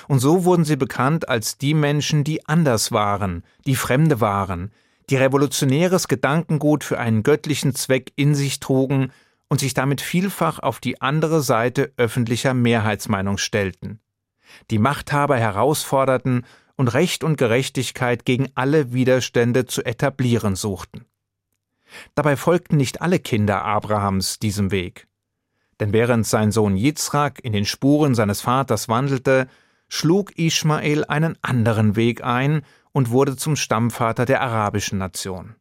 Und 0.07 0.19
so 0.19 0.45
wurden 0.45 0.65
sie 0.65 0.75
bekannt 0.75 1.27
als 1.29 1.57
die 1.57 1.73
Menschen, 1.73 2.23
die 2.23 2.45
anders 2.47 2.91
waren, 2.91 3.43
die 3.65 3.75
Fremde 3.75 4.21
waren, 4.21 4.71
die 5.09 5.17
revolutionäres 5.17 6.07
Gedankengut 6.07 6.83
für 6.83 6.99
einen 6.99 7.23
göttlichen 7.23 7.75
Zweck 7.75 8.13
in 8.15 8.35
sich 8.35 8.59
trugen 8.59 9.11
und 9.49 9.59
sich 9.59 9.73
damit 9.73 9.99
vielfach 9.99 10.59
auf 10.59 10.79
die 10.79 11.01
andere 11.01 11.41
Seite 11.41 11.91
öffentlicher 11.97 12.53
Mehrheitsmeinung 12.53 13.37
stellten, 13.37 13.99
die 14.69 14.79
Machthaber 14.79 15.37
herausforderten 15.37 16.45
und 16.77 16.87
Recht 16.93 17.23
und 17.23 17.37
Gerechtigkeit 17.37 18.25
gegen 18.25 18.47
alle 18.55 18.93
Widerstände 18.93 19.65
zu 19.65 19.83
etablieren 19.83 20.55
suchten. 20.55 21.05
Dabei 22.15 22.37
folgten 22.37 22.77
nicht 22.77 23.01
alle 23.01 23.19
Kinder 23.19 23.63
Abrahams 23.65 24.39
diesem 24.39 24.71
Weg. 24.71 25.07
Denn 25.81 25.93
während 25.93 26.25
sein 26.25 26.51
Sohn 26.51 26.77
Jitzrak 26.77 27.43
in 27.43 27.53
den 27.53 27.65
Spuren 27.65 28.15
seines 28.15 28.41
Vaters 28.41 28.87
wandelte, 28.87 29.47
schlug 29.93 30.37
Ismael 30.37 31.03
einen 31.03 31.37
anderen 31.41 31.97
Weg 31.97 32.23
ein 32.23 32.61
und 32.93 33.09
wurde 33.09 33.35
zum 33.35 33.57
Stammvater 33.57 34.25
der 34.25 34.41
arabischen 34.41 34.97
Nation. 34.97 35.55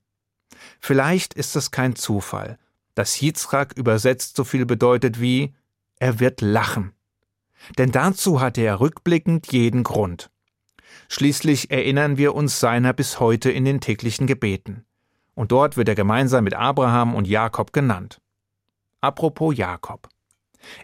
Vielleicht 0.79 1.35
ist 1.35 1.57
es 1.57 1.73
kein 1.73 1.97
Zufall, 1.97 2.57
dass 2.95 3.21
Jitzrak 3.21 3.77
übersetzt 3.77 4.37
so 4.37 4.45
viel 4.45 4.67
bedeutet 4.67 5.21
wie 5.21 5.53
er 5.99 6.21
wird 6.21 6.43
lachen. 6.43 6.93
Denn 7.77 7.91
dazu 7.91 8.41
hatte 8.41 8.61
er 8.61 8.79
rückblickend 8.79 9.53
jeden 9.53 9.83
Grund. 9.83 10.31
Schließlich 11.09 11.73
erinnern 11.73 12.17
wir 12.17 12.35
uns 12.35 12.61
seiner 12.61 12.93
bis 12.93 13.19
heute 13.19 13.51
in 13.51 13.65
den 13.65 13.81
täglichen 13.81 14.29
Gebeten 14.29 14.87
und 15.35 15.51
dort 15.51 15.77
wird 15.77 15.89
er 15.89 15.97
gemeinsam 15.97 16.45
mit 16.45 16.55
Abraham 16.55 17.17
und 17.17 17.27
Jakob 17.27 17.73
genannt. 17.73 18.21
Apropos 19.01 19.57
Jakob. 19.57 20.09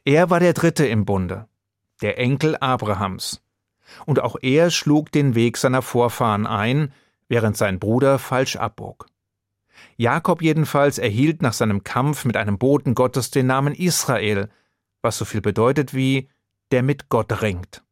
Er 0.05 0.31
war 0.31 0.41
der 0.41 0.53
Dritte 0.53 0.87
im 0.87 1.05
Bunde, 1.05 1.47
der 2.03 2.19
Enkel 2.19 2.57
Abrahams. 2.57 3.43
Und 4.05 4.21
auch 4.21 4.37
er 4.43 4.71
schlug 4.71 5.13
den 5.13 5.35
Weg 5.35 5.57
seiner 5.57 5.83
Vorfahren 5.83 6.47
ein, 6.47 6.93
während 7.29 7.57
sein 7.57 7.79
Bruder 7.79 8.19
falsch 8.19 8.57
abbog. 8.57 9.07
Jakob 9.97 10.43
jedenfalls 10.43 10.99
erhielt 10.99 11.43
nach 11.43 11.53
seinem 11.53 11.85
Kampf 11.85 12.25
mit 12.25 12.37
einem 12.37 12.59
Boten 12.59 12.95
Gottes 12.95 13.31
den 13.31 13.47
Namen 13.47 13.75
Israel, 13.75 14.49
was 15.03 15.19
so 15.19 15.25
viel 15.25 15.41
bedeutet 15.41 15.95
wie 15.95 16.29
der 16.71 16.83
mit 16.83 17.09
Gott 17.09 17.43
ringt. 17.43 17.83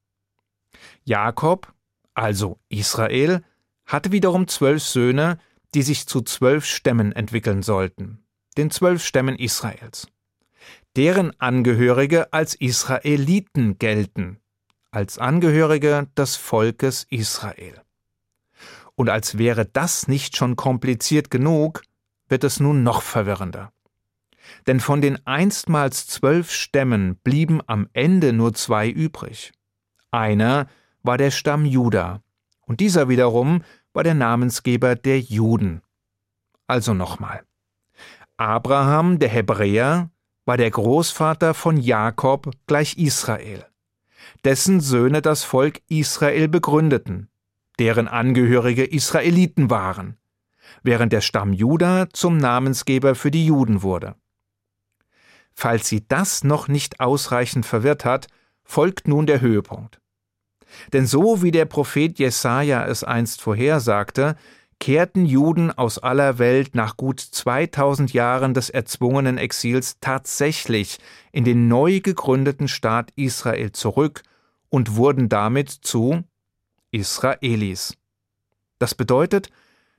Jakob, 1.05 1.73
also 2.15 2.59
Israel, 2.69 3.43
hatte 3.87 4.13
wiederum 4.13 4.49
zwölf 4.49 4.83
Söhne, 4.83 5.39
die 5.75 5.83
sich 5.83 6.07
zu 6.07 6.23
zwölf 6.23 6.65
Stämmen 6.65 7.13
entwickeln 7.13 7.63
sollten, 7.63 8.25
den 8.57 8.71
zwölf 8.71 9.05
Stämmen 9.05 9.37
Israels. 9.37 10.09
Deren 10.97 11.39
Angehörige 11.41 12.33
als 12.33 12.55
Israeliten 12.55 13.79
gelten, 13.79 14.39
als 14.93 15.19
Angehörige 15.19 16.07
des 16.17 16.37
Volkes 16.37 17.07
Israel. 17.11 17.83
Und 18.95 19.11
als 19.11 19.37
wäre 19.37 19.67
das 19.67 20.07
nicht 20.07 20.37
schon 20.37 20.55
kompliziert 20.55 21.33
genug, 21.33 21.83
wird 22.29 22.45
es 22.45 22.61
nun 22.61 22.85
noch 22.85 23.03
verwirrender. 23.03 23.73
Denn 24.69 24.79
von 24.79 25.01
den 25.01 25.27
einstmals 25.27 26.07
zwölf 26.07 26.53
Stämmen 26.53 27.17
blieben 27.25 27.61
am 27.67 27.89
Ende 27.93 28.33
nur 28.33 28.55
zwei 28.55 28.89
übrig. 28.89 29.53
Einer 30.13 30.69
war 31.03 31.19
der 31.19 31.33
Stamm 31.33 31.65
Juda, 31.65 32.23
und 32.61 32.79
dieser 32.79 33.09
wiederum 33.09 33.65
war 33.93 34.05
der 34.05 34.15
Namensgeber 34.15 34.95
der 34.95 35.19
Juden. 35.19 35.83
Also 36.69 36.95
nochmal. 36.95 37.43
Abraham, 38.37 39.19
der 39.19 39.29
Hebräer, 39.29 40.11
war 40.45 40.57
der 40.57 40.71
Großvater 40.71 41.55
von 41.55 41.77
Jakob 41.77 42.51
gleich 42.67 42.99
Israel, 42.99 43.65
dessen 44.45 44.81
Söhne 44.81 45.23
das 45.23 45.45
Volk 45.45 45.81
Israel 45.89 46.49
begründeten, 46.49 47.29
deren 47.79 48.09
Angehörige 48.09 48.85
Israeliten 48.85 49.71
waren, 49.71 50.17
während 50.83 51.13
der 51.13 51.21
Stamm 51.21 51.53
Juda 51.53 52.09
zum 52.13 52.37
Namensgeber 52.37 53.15
für 53.15 53.31
die 53.31 53.47
Juden 53.47 53.83
wurde. 53.83 54.17
Falls 55.55 55.89
sie 55.89 56.07
das 56.07 56.45
noch 56.45 56.69
nicht 56.69 57.01
ausreichend 57.01 57.65
verwirrt 57.65 58.05
hat, 58.05 58.27
folgt 58.65 59.09
nun 59.09 59.27
der 59.27 59.41
Höhepunkt. 59.41 60.01
Denn 60.93 61.07
so 61.07 61.43
wie 61.43 61.53
der 61.53 61.67
Prophet 61.67 62.19
Jesaja 62.19 62.85
es 62.87 63.05
einst 63.05 63.41
vorhersagte, 63.41 64.37
kehrten 64.85 65.25
Juden 65.25 65.71
aus 65.71 65.99
aller 65.99 66.39
Welt 66.39 66.75
nach 66.75 66.99
gut 66.99 67.19
2000 67.19 68.13
Jahren 68.13 68.53
des 68.53 68.69
erzwungenen 68.69 69.39
Exils 69.39 69.97
tatsächlich 69.99 70.99
in 71.33 71.45
den 71.45 71.69
neu 71.69 72.01
gegründeten 72.01 72.69
Staat 72.69 73.11
Israel 73.17 73.73
zurück 73.73 74.23
und 74.69 74.97
wurden 74.97 75.31
damit 75.31 75.71
zu 75.71 76.23
Israelis. 76.91 77.97
Das 78.79 78.95
bedeutet, 78.95 79.49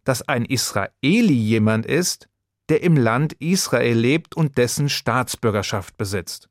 dass 0.04 0.22
ein 0.22 0.46
Israeli 0.46 1.34
jemand 1.34 1.88
ist, 1.88 2.30
der 2.70 2.84
im 2.84 2.96
Land 2.96 3.34
Israel 3.40 3.98
lebt 3.98 4.38
und 4.38 4.60
dessen 4.60 4.90
Staatsbürgerschaft 4.90 5.98
besitzt. 5.98 6.48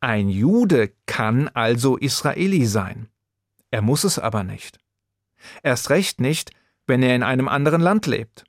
Ein 0.00 0.28
Jude 0.28 0.90
kann 1.06 1.46
also 1.46 1.98
Israeli 1.98 2.66
sein. 2.66 3.06
Er 3.70 3.80
muss 3.80 4.02
es 4.02 4.18
aber 4.18 4.42
nicht. 4.42 4.80
Erst 5.62 5.90
recht 5.90 6.20
nicht, 6.20 6.50
wenn 6.86 7.02
er 7.02 7.14
in 7.14 7.22
einem 7.22 7.48
anderen 7.48 7.80
Land 7.80 8.06
lebt. 8.06 8.44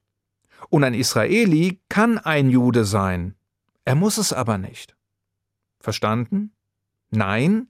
Und 0.69 0.83
ein 0.83 0.93
Israeli 0.93 1.79
kann 1.89 2.17
ein 2.17 2.49
Jude 2.49 2.85
sein. 2.85 3.35
Er 3.85 3.95
muss 3.95 4.17
es 4.17 4.33
aber 4.33 4.57
nicht. 4.57 4.95
Verstanden? 5.79 6.51
Nein? 7.11 7.67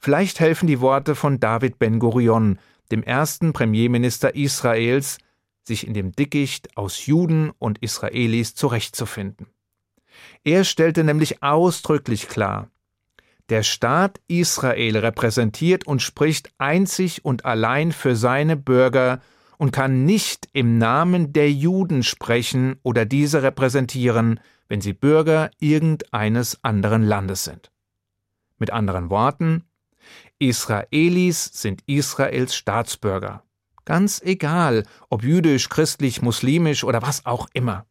Vielleicht 0.00 0.40
helfen 0.40 0.66
die 0.66 0.80
Worte 0.80 1.14
von 1.14 1.40
David 1.40 1.78
Ben 1.78 1.98
Gurion, 1.98 2.58
dem 2.90 3.02
ersten 3.02 3.52
Premierminister 3.52 4.34
Israels, 4.34 5.18
sich 5.64 5.86
in 5.86 5.94
dem 5.94 6.12
Dickicht 6.12 6.76
aus 6.76 7.06
Juden 7.06 7.50
und 7.58 7.78
Israelis 7.78 8.54
zurechtzufinden. 8.54 9.46
Er 10.44 10.64
stellte 10.64 11.04
nämlich 11.04 11.42
ausdrücklich 11.42 12.28
klar, 12.28 12.68
der 13.48 13.62
Staat 13.62 14.20
Israel 14.28 14.96
repräsentiert 14.96 15.86
und 15.86 16.00
spricht 16.00 16.50
einzig 16.58 17.24
und 17.24 17.44
allein 17.44 17.92
für 17.92 18.16
seine 18.16 18.56
Bürger 18.56 19.20
und 19.62 19.70
kann 19.70 20.04
nicht 20.04 20.48
im 20.54 20.78
Namen 20.78 21.32
der 21.32 21.52
Juden 21.52 22.02
sprechen 22.02 22.80
oder 22.82 23.04
diese 23.04 23.44
repräsentieren, 23.44 24.40
wenn 24.66 24.80
sie 24.80 24.92
Bürger 24.92 25.52
irgendeines 25.60 26.58
anderen 26.64 27.04
Landes 27.04 27.44
sind. 27.44 27.70
Mit 28.58 28.72
anderen 28.72 29.08
Worten, 29.08 29.62
Israelis 30.40 31.44
sind 31.44 31.84
Israels 31.86 32.56
Staatsbürger. 32.56 33.44
Ganz 33.84 34.20
egal, 34.24 34.82
ob 35.10 35.22
jüdisch, 35.22 35.68
christlich, 35.68 36.22
muslimisch 36.22 36.82
oder 36.82 37.00
was 37.00 37.24
auch 37.24 37.46
immer. 37.52 37.86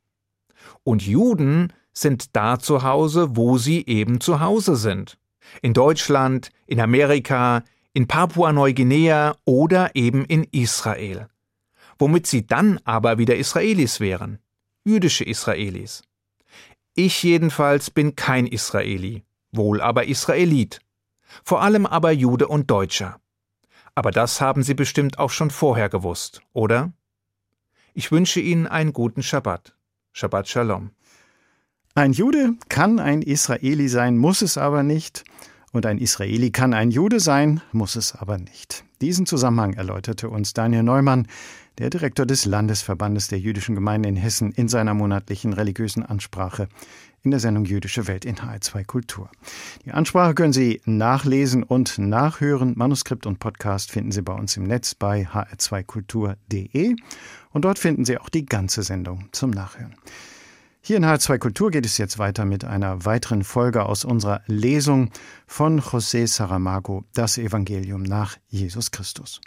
Und 0.83 1.07
Juden 1.07 1.71
sind 1.93 2.35
da 2.35 2.59
zu 2.59 2.83
Hause, 2.83 3.37
wo 3.37 3.57
sie 3.57 3.85
eben 3.85 4.19
zu 4.19 4.41
Hause 4.41 4.75
sind. 4.75 5.17
In 5.61 5.73
Deutschland, 5.73 6.49
in 6.67 6.81
Amerika, 6.81 7.63
in 7.93 8.09
Papua-Neuguinea 8.09 9.37
oder 9.45 9.95
eben 9.95 10.25
in 10.25 10.43
Israel. 10.51 11.30
Womit 12.01 12.25
sie 12.25 12.47
dann 12.47 12.79
aber 12.83 13.19
wieder 13.19 13.35
Israelis 13.35 13.99
wären. 13.99 14.39
Jüdische 14.83 15.23
Israelis. 15.23 16.01
Ich 16.95 17.21
jedenfalls 17.21 17.91
bin 17.91 18.15
kein 18.15 18.47
Israeli, 18.47 19.23
wohl 19.51 19.79
aber 19.81 20.07
Israelit. 20.07 20.79
Vor 21.43 21.61
allem 21.61 21.85
aber 21.85 22.09
Jude 22.09 22.47
und 22.47 22.71
Deutscher. 22.71 23.19
Aber 23.93 24.09
das 24.09 24.41
haben 24.41 24.63
Sie 24.63 24.73
bestimmt 24.73 25.19
auch 25.19 25.29
schon 25.29 25.51
vorher 25.51 25.89
gewusst, 25.89 26.41
oder? 26.53 26.91
Ich 27.93 28.11
wünsche 28.11 28.39
Ihnen 28.39 28.65
einen 28.65 28.93
guten 28.93 29.21
Schabbat. 29.21 29.75
Shabbat 30.11 30.47
Shalom. 30.49 30.89
Ein 31.93 32.13
Jude 32.13 32.55
kann 32.67 32.97
ein 32.97 33.21
Israeli 33.21 33.87
sein, 33.89 34.17
muss 34.17 34.41
es 34.41 34.57
aber 34.57 34.81
nicht. 34.81 35.23
Und 35.71 35.85
ein 35.85 35.99
Israeli 35.99 36.49
kann 36.49 36.73
ein 36.73 36.89
Jude 36.89 37.19
sein, 37.19 37.61
muss 37.71 37.95
es 37.95 38.15
aber 38.15 38.39
nicht. 38.39 38.85
Diesen 39.01 39.27
Zusammenhang 39.27 39.73
erläuterte 39.73 40.29
uns 40.29 40.53
Daniel 40.53 40.83
Neumann, 40.83 41.27
der 41.77 41.89
Direktor 41.89 42.25
des 42.25 42.45
Landesverbandes 42.45 43.27
der 43.27 43.39
jüdischen 43.39 43.75
Gemeinden 43.75 44.09
in 44.09 44.15
Hessen, 44.15 44.51
in 44.51 44.67
seiner 44.67 44.93
monatlichen 44.93 45.53
religiösen 45.53 46.03
Ansprache 46.03 46.67
in 47.23 47.31
der 47.31 47.39
Sendung 47.39 47.65
Jüdische 47.65 48.07
Welt 48.07 48.25
in 48.25 48.37
HR2 48.37 48.85
Kultur. 48.85 49.29
Die 49.85 49.91
Ansprache 49.91 50.33
können 50.33 50.53
Sie 50.53 50.81
nachlesen 50.85 51.63
und 51.63 51.97
nachhören. 51.97 52.73
Manuskript 52.75 53.25
und 53.25 53.39
Podcast 53.39 53.91
finden 53.91 54.11
Sie 54.11 54.21
bei 54.21 54.33
uns 54.33 54.57
im 54.57 54.63
Netz 54.63 54.95
bei 54.95 55.27
hr2kultur.de 55.27 56.95
und 57.51 57.65
dort 57.65 57.79
finden 57.79 58.05
Sie 58.05 58.17
auch 58.17 58.29
die 58.29 58.45
ganze 58.45 58.83
Sendung 58.83 59.29
zum 59.31 59.51
Nachhören. 59.51 59.95
Hier 60.83 60.97
in 60.97 61.05
H2 61.05 61.37
Kultur 61.37 61.69
geht 61.69 61.85
es 61.85 61.99
jetzt 61.99 62.17
weiter 62.17 62.43
mit 62.43 62.65
einer 62.65 63.05
weiteren 63.05 63.43
Folge 63.43 63.85
aus 63.85 64.03
unserer 64.03 64.41
Lesung 64.47 65.11
von 65.45 65.79
José 65.79 66.25
Saramago, 66.25 67.03
das 67.13 67.37
Evangelium 67.37 68.01
nach 68.01 68.37
Jesus 68.49 68.89
Christus. 68.89 69.41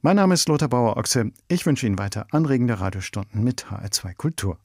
Mein 0.00 0.14
Name 0.14 0.34
ist 0.34 0.48
Lothar 0.48 0.68
Bauer-Ochse. 0.68 1.32
Ich 1.48 1.66
wünsche 1.66 1.84
Ihnen 1.84 1.98
weiter 1.98 2.28
anregende 2.30 2.78
Radiostunden 2.78 3.42
mit 3.42 3.66
HR2 3.66 4.14
Kultur. 4.14 4.60